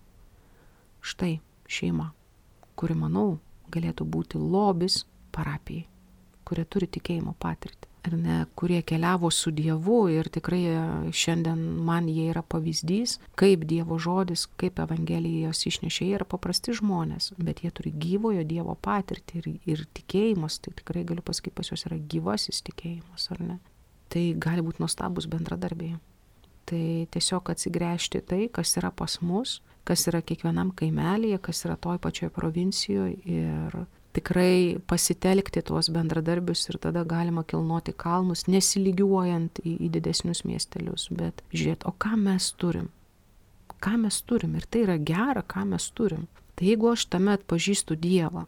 [1.05, 1.33] Štai
[1.67, 2.13] šeima,
[2.79, 3.41] kuri, manau,
[3.75, 5.03] galėtų būti lobis
[5.35, 5.89] parapijai,
[6.47, 7.94] kurie turi tikėjimo patirtį.
[8.05, 10.81] Ar ne, kurie keliavo su Dievu ir tikrai e,
[11.17, 17.31] šiandien man jie yra pavyzdys, kaip Dievo žodis, kaip Evangelijos išnešė, jie yra paprasti žmonės,
[17.41, 21.87] bet jie turi gyvojo Dievo patirtį ir, ir tikėjimas, tai tikrai galiu pasakyti, pas juos
[21.89, 23.61] yra gyvasis tikėjimas, ar ne?
[24.13, 25.97] Tai gali būti nuostabus bendradarbiai.
[26.69, 32.01] Tai tiesiog atsigręžti tai, kas yra pas mus kas yra kiekvienam kaimelėje, kas yra toj
[32.03, 33.77] pačioj provincijoje ir
[34.15, 41.43] tikrai pasitelkti tuos bendradarbius ir tada galima kilnoti kalnus, nesilygiuojant į, į didesnius miestelius, bet
[41.53, 42.91] žiūrėti, o ką mes turim.
[43.85, 46.29] Ką mes turim ir tai yra gera, ką mes turim.
[46.55, 48.47] Tai jeigu aš tame atpažįstu Dievą,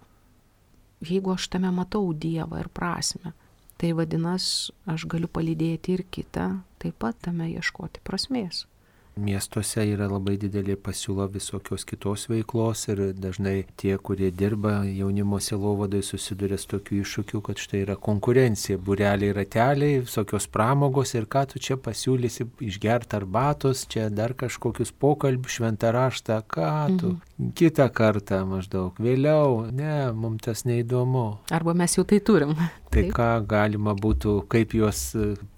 [1.04, 3.34] jeigu aš tame matau Dievą ir prasme,
[3.76, 6.46] tai vadinasi, aš galiu palydėti ir kitą,
[6.80, 8.64] taip pat tame ieškoti prasmės.
[9.16, 16.02] Miestuose yra labai didelė pasiūla visokios kitos veiklos ir dažnai tie, kurie dirba jaunimo silovadai,
[16.04, 21.62] susiduria su tokiu iššūkiu, kad štai yra konkurencija, bureliai rateliai, visokios pramogos ir ką tu
[21.64, 27.16] čia pasiūlysi išgerti arbatos, čia dar kažkokius pokalbius, šventą raštą, ką tu.
[27.16, 27.54] Mhm.
[27.56, 31.24] Kitą kartą maždaug, vėliau, ne, mums tas neįdomu.
[31.56, 32.52] Arba mes jau tai turim.
[32.90, 33.12] Tai Taip.
[33.16, 35.00] ką galima būtų, kaip juos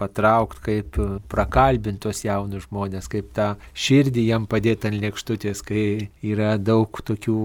[0.01, 0.99] patraukti, kaip
[1.31, 5.85] prakalbinti tos jaunus žmonės, kaip tą širdį jam padėti ant lėkštutės, kai
[6.25, 7.38] yra daug tokių,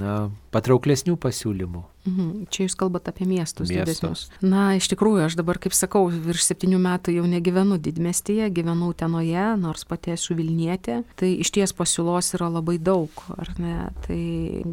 [0.00, 0.18] na,
[0.54, 1.89] patrauklesnių pasiūlymų.
[2.08, 2.46] Mhm.
[2.48, 4.20] Čia jūs kalbate apie miestus, miestus didesnius.
[4.40, 9.44] Na, iš tikrųjų, aš dabar, kaip sakau, virš septynių metų jau negyvenu didmestyje, gyvenu Tenoje,
[9.60, 11.02] nors pati esu Vilnietė.
[11.20, 13.90] Tai iš ties pasiūlos yra labai daug, ar ne?
[14.06, 14.22] Tai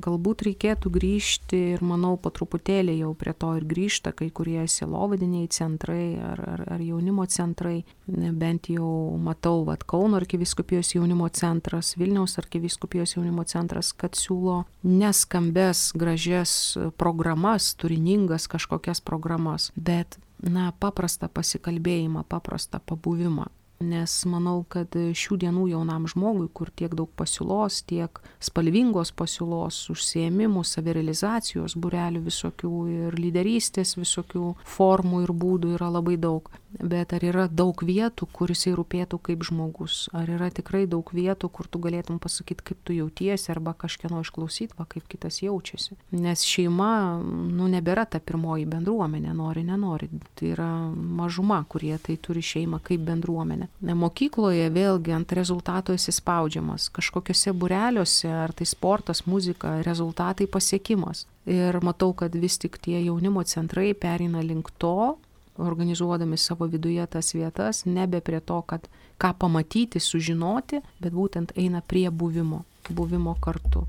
[0.04, 5.52] galbūt reikėtų grįžti ir manau, po truputėlį jau prie to ir grįžta kai kurie silovadiniai
[5.52, 7.82] centrai ar, ar, ar jaunimo centrai.
[8.08, 15.92] Bent jau matau, vad Kauno arkiviskupijos jaunimo centras, Vilniaus arkiviskupijos jaunimo centras, kad siūlo neskambės
[15.98, 16.56] gražias
[16.96, 23.48] programas programas, turiningas kažkokias programas, bet, na, paprastą pasikalbėjimą, paprastą pabuvimą.
[23.80, 30.64] Nes manau, kad šių dienų jaunam žmogui, kur tiek daug pasiūlos, tiek spalvingos pasiūlos, užsiemimų,
[30.66, 36.50] savirealizacijos, burelių visokių ir lyderystės visokių formų ir būdų yra labai daug.
[36.80, 40.08] Bet ar yra daug vietų, kur jisai rūpėtų kaip žmogus?
[40.16, 44.78] Ar yra tikrai daug vietų, kur tu galėtum pasakyti, kaip tu jautiesi, arba kažkieno išklausyti,
[44.78, 45.98] va kaip kitas jaučiasi?
[46.14, 50.10] Nes šeima, nu, nebėra ta pirmoji bendruomenė, nori, nenori.
[50.38, 53.72] Tai yra mažuma, kurie tai turi šeimą kaip bendruomenę.
[53.98, 56.92] Mokykloje vėlgi ant rezultato esi spaudžiamas.
[56.94, 61.26] Kažkokiuose bureliuose, ar tai sportas, muzika, rezultatai pasiekimas.
[61.48, 65.16] Ir matau, kad vis tik tie jaunimo centrai perina link to,
[65.58, 71.82] organizuodami savo viduje tas vietas, nebe prie to, kad ką pamatyti, sužinoti, bet būtent eina
[71.82, 73.88] prie buvimo, buvimo kartu.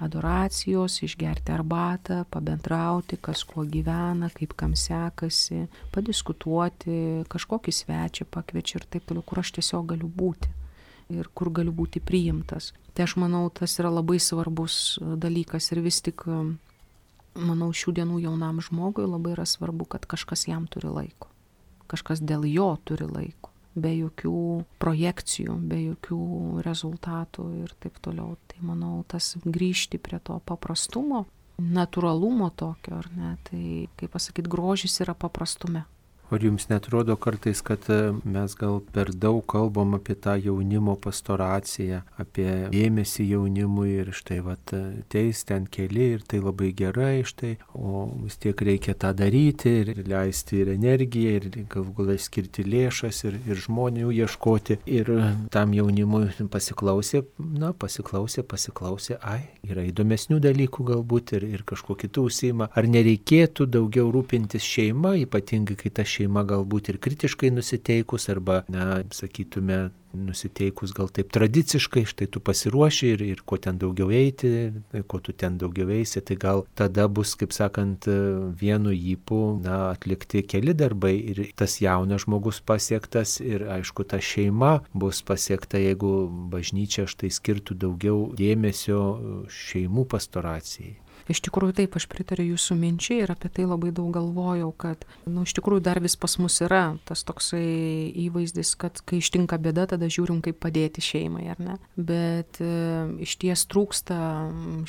[0.00, 8.86] Adoracijos, išgerti arbatą, pabendrauti, kas kuo gyvena, kaip kam sekasi, padiskutuoti, kažkokį svečią pakviečia ir
[8.88, 10.54] taip toliau, kur aš tiesiog galiu būti
[11.10, 12.72] ir kur galiu būti priimtas.
[12.94, 16.24] Tai aš manau, tas yra labai svarbus dalykas ir vis tik
[17.38, 21.30] manau, šių dienų jaunam žmogui labai yra svarbu, kad kažkas jam turi laiko.
[21.90, 23.50] Kažkas dėl jo turi laiko.
[23.74, 26.22] Be jokių projekcijų, be jokių
[26.66, 28.34] rezultatų ir taip toliau.
[28.50, 31.24] Tai manau, tas grįžti prie to paprastumo,
[31.60, 33.62] natūralumo tokio, ar ne, tai
[34.00, 35.84] kaip pasakyti, grožis yra paprastume.
[36.30, 42.04] O jums netrodo kartais, kad e, mes gal per daug kalbam apie tą jaunimo pastoraciją,
[42.22, 44.74] apie dėmesį jaunimui ir štai vat
[45.10, 49.90] teis ten keli ir tai labai gerai štai, o vis tiek reikia tą daryti ir
[50.06, 54.78] leisti ir energiją ir galų galai skirti lėšas ir, ir žmonių ieškoti.
[54.86, 55.10] Ir
[55.50, 62.28] tam jaunimui pasiklausė, na, pasiklausė, pasiklausė, ai, yra įdomesnių dalykų galbūt ir, ir kažkuo kitų
[62.30, 62.70] užsima.
[62.70, 68.62] Ar nereikėtų daugiau rūpintis šeima, ypatingai kai ta šeima šeima galbūt ir kritiškai nusiteikus arba,
[68.68, 74.72] na, sakytume, nusiteikus gal taip tradiciškai, štai tu pasiruoši ir, ir kuo ten daugiau eiti,
[75.06, 78.08] kuo tu ten daugiau eisi, tai gal tada bus, kaip sakant,
[78.60, 84.80] vienu įpū, na, atlikti keli darbai ir tas jaunas žmogus pasiektas ir aišku, ta šeima
[84.92, 89.00] bus pasiekta, jeigu bažnyčia štai skirtų daugiau dėmesio
[89.46, 90.98] šeimų pastoracijai.
[91.30, 95.40] Iš tikrųjų taip, aš pritariu jūsų minčiai ir apie tai labai daug galvojau, kad, na,
[95.40, 97.60] nu, iš tikrųjų dar vis pas mus yra tas toksai
[98.24, 101.76] įvaizdis, kad kai ištinka bėda, tada žiūrim, kaip padėti šeimai, ar ne.
[101.96, 102.70] Bet e,
[103.26, 104.18] iš ties trūksta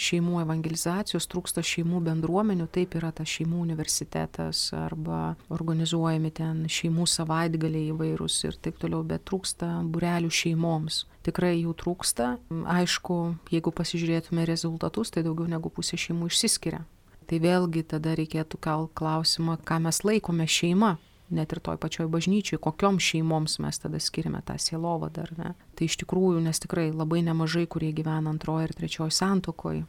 [0.02, 7.92] šeimų evangelizacijos, trūksta šeimų bendruomenių, taip yra tas šeimų universitetas arba organizuojami ten šeimų savaitgaliai
[7.92, 12.34] įvairūs ir taip toliau, bet trūksta burelių šeimoms tikrai jų trūksta.
[12.50, 13.20] Aišku,
[13.54, 16.84] jeigu pasižiūrėtume rezultatus, tai daugiau negu pusė šeimų išsiskiria.
[17.30, 20.98] Tai vėlgi tada reikėtų kel klausimą, ką mes laikome šeima,
[21.32, 25.54] net ir toj pačioj bažnyčiai, kokiom šeimoms mes tada skiriame tą sielovadą, ar ne.
[25.78, 29.86] Tai iš tikrųjų, nes tikrai labai nemažai, kurie gyvena antroje ir trečioje santokoje,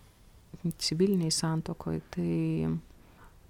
[0.79, 2.31] civiliniai santokoje, tai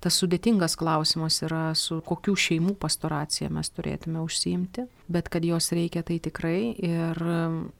[0.02, 6.02] tas sudėtingas klausimas yra, su kokių šeimų pastoracija mes turėtume užsiimti, bet kad jos reikia
[6.06, 7.22] tai tikrai ir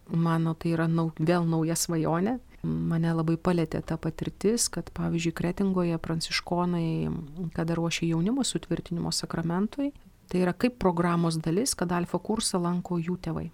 [0.06, 2.38] mano tai yra nau, vėl nauja svajonė.
[2.62, 7.10] Mane labai palėtė ta patirtis, kad pavyzdžiui Kretingoje pranciškonai,
[7.56, 9.90] kada ruošia jaunimo sutvirtinimo sakramentui,
[10.30, 13.48] tai yra kaip programos dalis, kad alfa kursą lanko jų tėvai.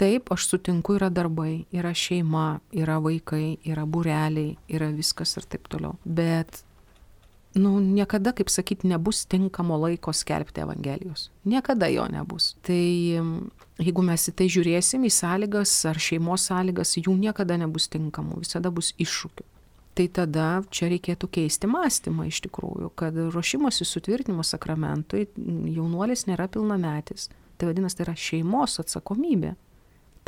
[0.00, 5.68] Taip, aš sutinku, yra darbai, yra šeima, yra vaikai, yra bureliai, yra viskas ir taip
[5.68, 5.98] toliau.
[6.08, 6.62] Bet
[7.54, 11.30] nu, niekada, kaip sakyti, nebus tinkamo laiko skelbti Evangelijos.
[11.44, 12.54] Niekada jo nebus.
[12.62, 12.82] Tai
[13.80, 18.70] jeigu mes į tai žiūrėsim, į sąlygas ar šeimos sąlygas, jų niekada nebus tinkamų, visada
[18.70, 19.46] bus iššūkių.
[19.98, 25.26] Tai tada čia reikėtų keisti mąstymą iš tikrųjų, kad ruošimosi sutvirtinimo sakramentui
[25.74, 27.28] jaunuolis nėra pilnametis.
[27.58, 29.56] Tai vadinasi, tai yra šeimos atsakomybė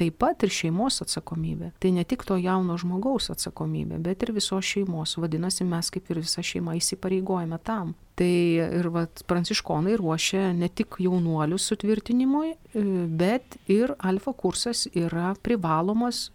[0.02, 1.72] taip pat ir šeimos atsakomybė.
[1.82, 5.16] Tai ne tik to jauno žmogaus atsakomybė, bet ir visos šeimos.
[5.22, 7.94] Vadinasi, mes kaip ir visa šeima įsipareigojame tam.
[8.18, 8.32] Tai
[8.80, 12.86] ir vat, pranciškonai ruošia ne tik jaunuolių sutvirtinimui, e,
[13.22, 16.26] bet ir alfa kursas yra privalomas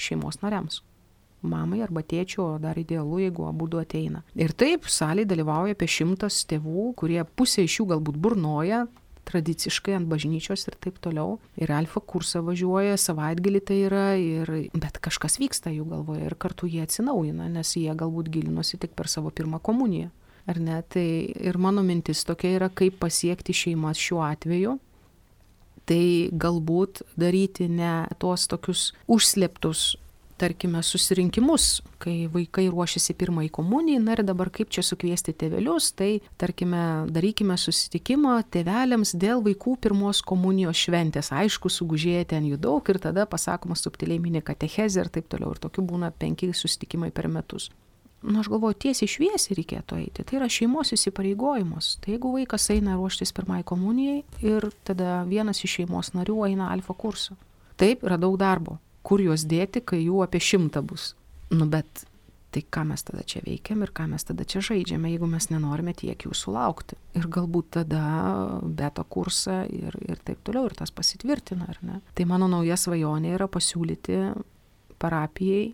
[0.00, 0.80] šeimos nariams
[1.40, 4.22] mamai arba tėčiu, o dar idealu, jeigu abu du ateina.
[4.36, 8.82] Ir taip, salėje dalyvauja apie šimtas tėvų, kurie pusė iš jų galbūt burnoja,
[9.28, 11.38] tradiciškai ant bažnyčios ir taip toliau.
[11.60, 16.70] Ir alfa kursą važiuoja, savaitgalį tai yra, ir, bet kažkas vyksta jų galvoje ir kartu
[16.70, 20.10] jie atsinaujina, nes jie galbūt gilinosi tik per savo pirmą komuniją.
[20.48, 20.80] Ar ne?
[20.88, 24.78] Tai ir mano mintis tokia yra, kaip pasiekti šeimas šiuo atveju.
[25.90, 26.04] Tai
[26.38, 29.96] galbūt daryti ne tuos tokius užslėptus
[30.40, 36.10] tarkime, susirinkimus, kai vaikai ruošiasi pirmai komunijai, na ir dabar kaip čia sukviesti tėvelius, tai
[36.40, 36.82] tarkime,
[37.12, 41.32] darykime susitikimą tėveliams dėl vaikų pirmos komunijos šventės.
[41.36, 45.52] Aišku, sugužėja ten jų daug ir tada pasakoma subtiliai mini katechezė ir taip toliau.
[45.54, 47.70] Ir tokių būna penki susitikimai per metus.
[48.20, 50.24] Na, nu, aš galvoju, tiesiai šviesiai reikėtų eiti.
[50.28, 51.94] Tai yra šeimos įsipareigojimas.
[52.04, 56.96] Tai jeigu vaikas eina ruoštis pirmai komunijai ir tada vienas iš šeimos narių eina alfa
[56.96, 57.38] kursą.
[57.80, 58.76] Taip, yra daug darbo
[59.06, 61.14] kur juos dėti, kai jų apie šimtą bus.
[61.50, 62.04] Nu, bet
[62.50, 65.94] tai ką mes tada čia veikiam ir ką mes tada čia žaidžiame, jeigu mes nenorime
[65.94, 66.98] tiek jų sulaukti.
[67.18, 68.02] Ir galbūt tada
[68.62, 72.00] beta kursą ir, ir taip toliau, ir tas pasitvirtina, ar ne.
[72.18, 74.18] Tai mano nauja svajonė yra pasiūlyti
[75.00, 75.70] parapijai,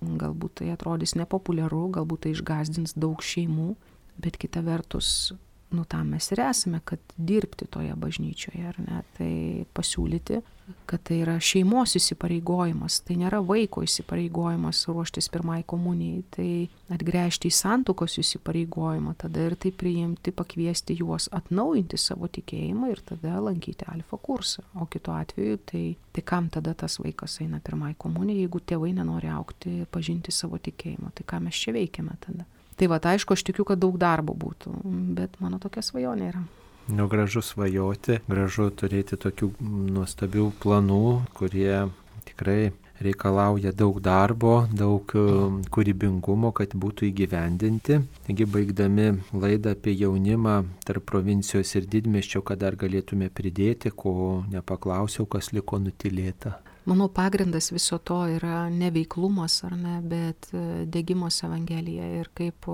[0.00, 3.74] galbūt tai atrodys nepopuliaru, galbūt tai išgazdins daug šeimų,
[4.20, 5.32] bet kita vertus
[5.70, 9.32] nu tam mes ir esame, kad dirbti toje bažnyčioje, ar ne, tai
[9.76, 10.40] pasiūlyti,
[10.86, 16.50] kad tai yra šeimos įsipareigojimas, tai nėra vaiko įsipareigojimas ruoštis pirmai komunijai, tai
[16.94, 23.40] atgręžti į santokos įsipareigojimą, tada ir tai priimti, pakviesti juos atnaujinti savo tikėjimą ir tada
[23.42, 24.66] lankyti alfa kursą.
[24.80, 29.30] O kitu atveju, tai, tai kam tada tas vaikas eina pirmai komunijai, jeigu tėvai nenori
[29.32, 32.46] aukti pažinti savo tikėjimą, tai ką mes čia veikiame tada.
[32.80, 34.72] Tai va, aišku, aš tikiu, kad daug darbo būtų,
[35.18, 36.40] bet mano tokia svajonė yra.
[36.88, 39.50] Nu, gražu svajoti, gražu turėti tokių
[39.92, 41.02] nuostabių planų,
[41.36, 41.84] kurie
[42.24, 42.72] tikrai
[43.04, 48.00] reikalauja daug darbo, daug um, kūrybingumo, kad būtų įgyvendinti.
[48.26, 50.56] Taigi baigdami laidą apie jaunimą
[50.88, 56.56] tarp provincijos ir didmeščio, kad dar galėtume pridėti, ko nepaklausiau, kas liko nutilėta.
[56.88, 62.06] Manau, pagrindas viso to yra neveiklumas, ar ne, bet e, degimos Evangelija.
[62.22, 62.68] Ir kaip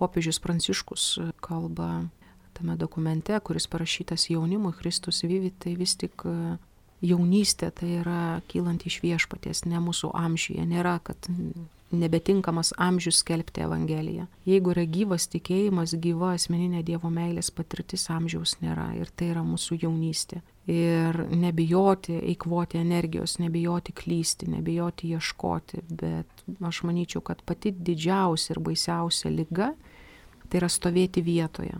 [0.00, 1.10] popiežius Pranciškus
[1.44, 1.90] kalba
[2.56, 6.56] tame dokumente, kuris parašytas jaunimui Kristus Vyvi, tai vis tik e,
[7.04, 10.64] jaunystė tai yra kylant iš viešpaties, ne mūsų amžiuje.
[10.68, 11.28] Nėra, kad
[11.90, 14.26] nebetinkamas amžius skelbti Evangeliją.
[14.46, 19.80] Jeigu yra gyvas tikėjimas, gyva asmeninė Dievo meilės patirtis amžiaus nėra ir tai yra mūsų
[19.84, 20.40] jaunystė.
[20.68, 28.60] Ir nebijoti eikvoti energijos, nebijoti klysti, nebijoti ieškoti, bet aš manyčiau, kad pati didžiausia ir
[28.62, 29.72] baisiausia lyga
[30.50, 31.78] tai yra stovėti vietoje.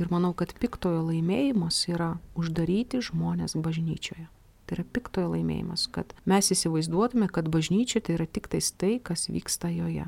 [0.00, 4.28] Ir manau, kad piktojo laimėjimas yra uždaryti žmonės bažnyčioje.
[4.64, 9.26] Tai yra piktojo laimėjimas, kad mes įsivaizduotume, kad bažnyčia tai yra tik tais tai, kas
[9.28, 10.06] vyksta joje.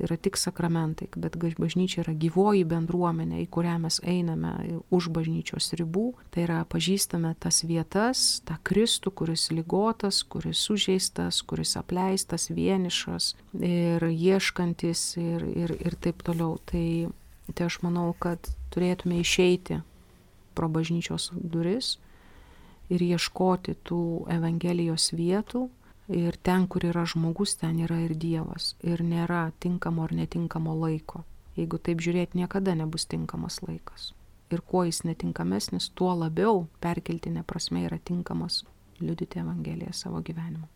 [0.00, 5.74] Tai yra tik sakramentai, bet bažnyčia yra gyvoji bendruomenė, į kurią mes einame už bažnyčios
[5.76, 6.14] ribų.
[6.32, 14.08] Tai yra pažįstame tas vietas, tą Kristų, kuris lygotas, kuris sužeistas, kuris apleistas, vienišas ir
[14.08, 16.56] ieškantis ir, ir, ir taip toliau.
[16.64, 17.12] Tai,
[17.52, 19.82] tai aš manau, kad turėtume išeiti
[20.56, 21.98] pro bažnyčios duris
[22.88, 24.00] ir ieškoti tų
[24.32, 25.68] Evangelijos vietų.
[26.10, 28.72] Ir ten, kur yra žmogus, ten yra ir Dievas.
[28.82, 31.22] Ir nėra tinkamo ar netinkamo laiko.
[31.54, 34.10] Jeigu taip žiūrėti, niekada nebus tinkamas laikas.
[34.50, 38.64] Ir kuo jis netinkamesnis, tuo labiau perkeltinė prasme yra tinkamas
[38.98, 40.66] liudyti Evangeliją savo gyvenimu.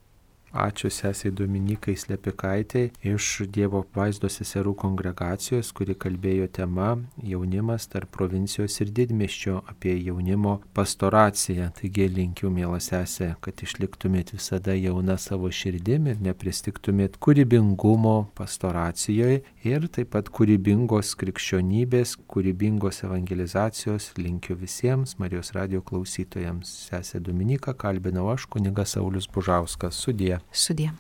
[0.55, 6.93] Ačiū sesiai Dominikai Slepikaitė iš Dievo vaizdos seserų kongregacijos, kuri kalbėjo tema
[7.27, 11.73] jaunimas tarp provincijos ir didmiščio apie jaunimo pastoraciją.
[11.81, 19.87] Taigi linkiu, mėla sesė, kad išliktumėt visada jauna savo širdimi ir nepristiktumėt kūrybingumo pastoracijoje ir
[19.93, 24.13] taip pat kūrybingos krikščionybės, kūrybingos evangelizacijos.
[24.21, 26.71] Linkiu visiems Marijos radio klausytojams.
[26.89, 29.99] Sesė Dominika kalbinau aš, kunigas Saulis Bužauskas.
[30.07, 30.39] Sudė.
[30.53, 30.95] Sudė.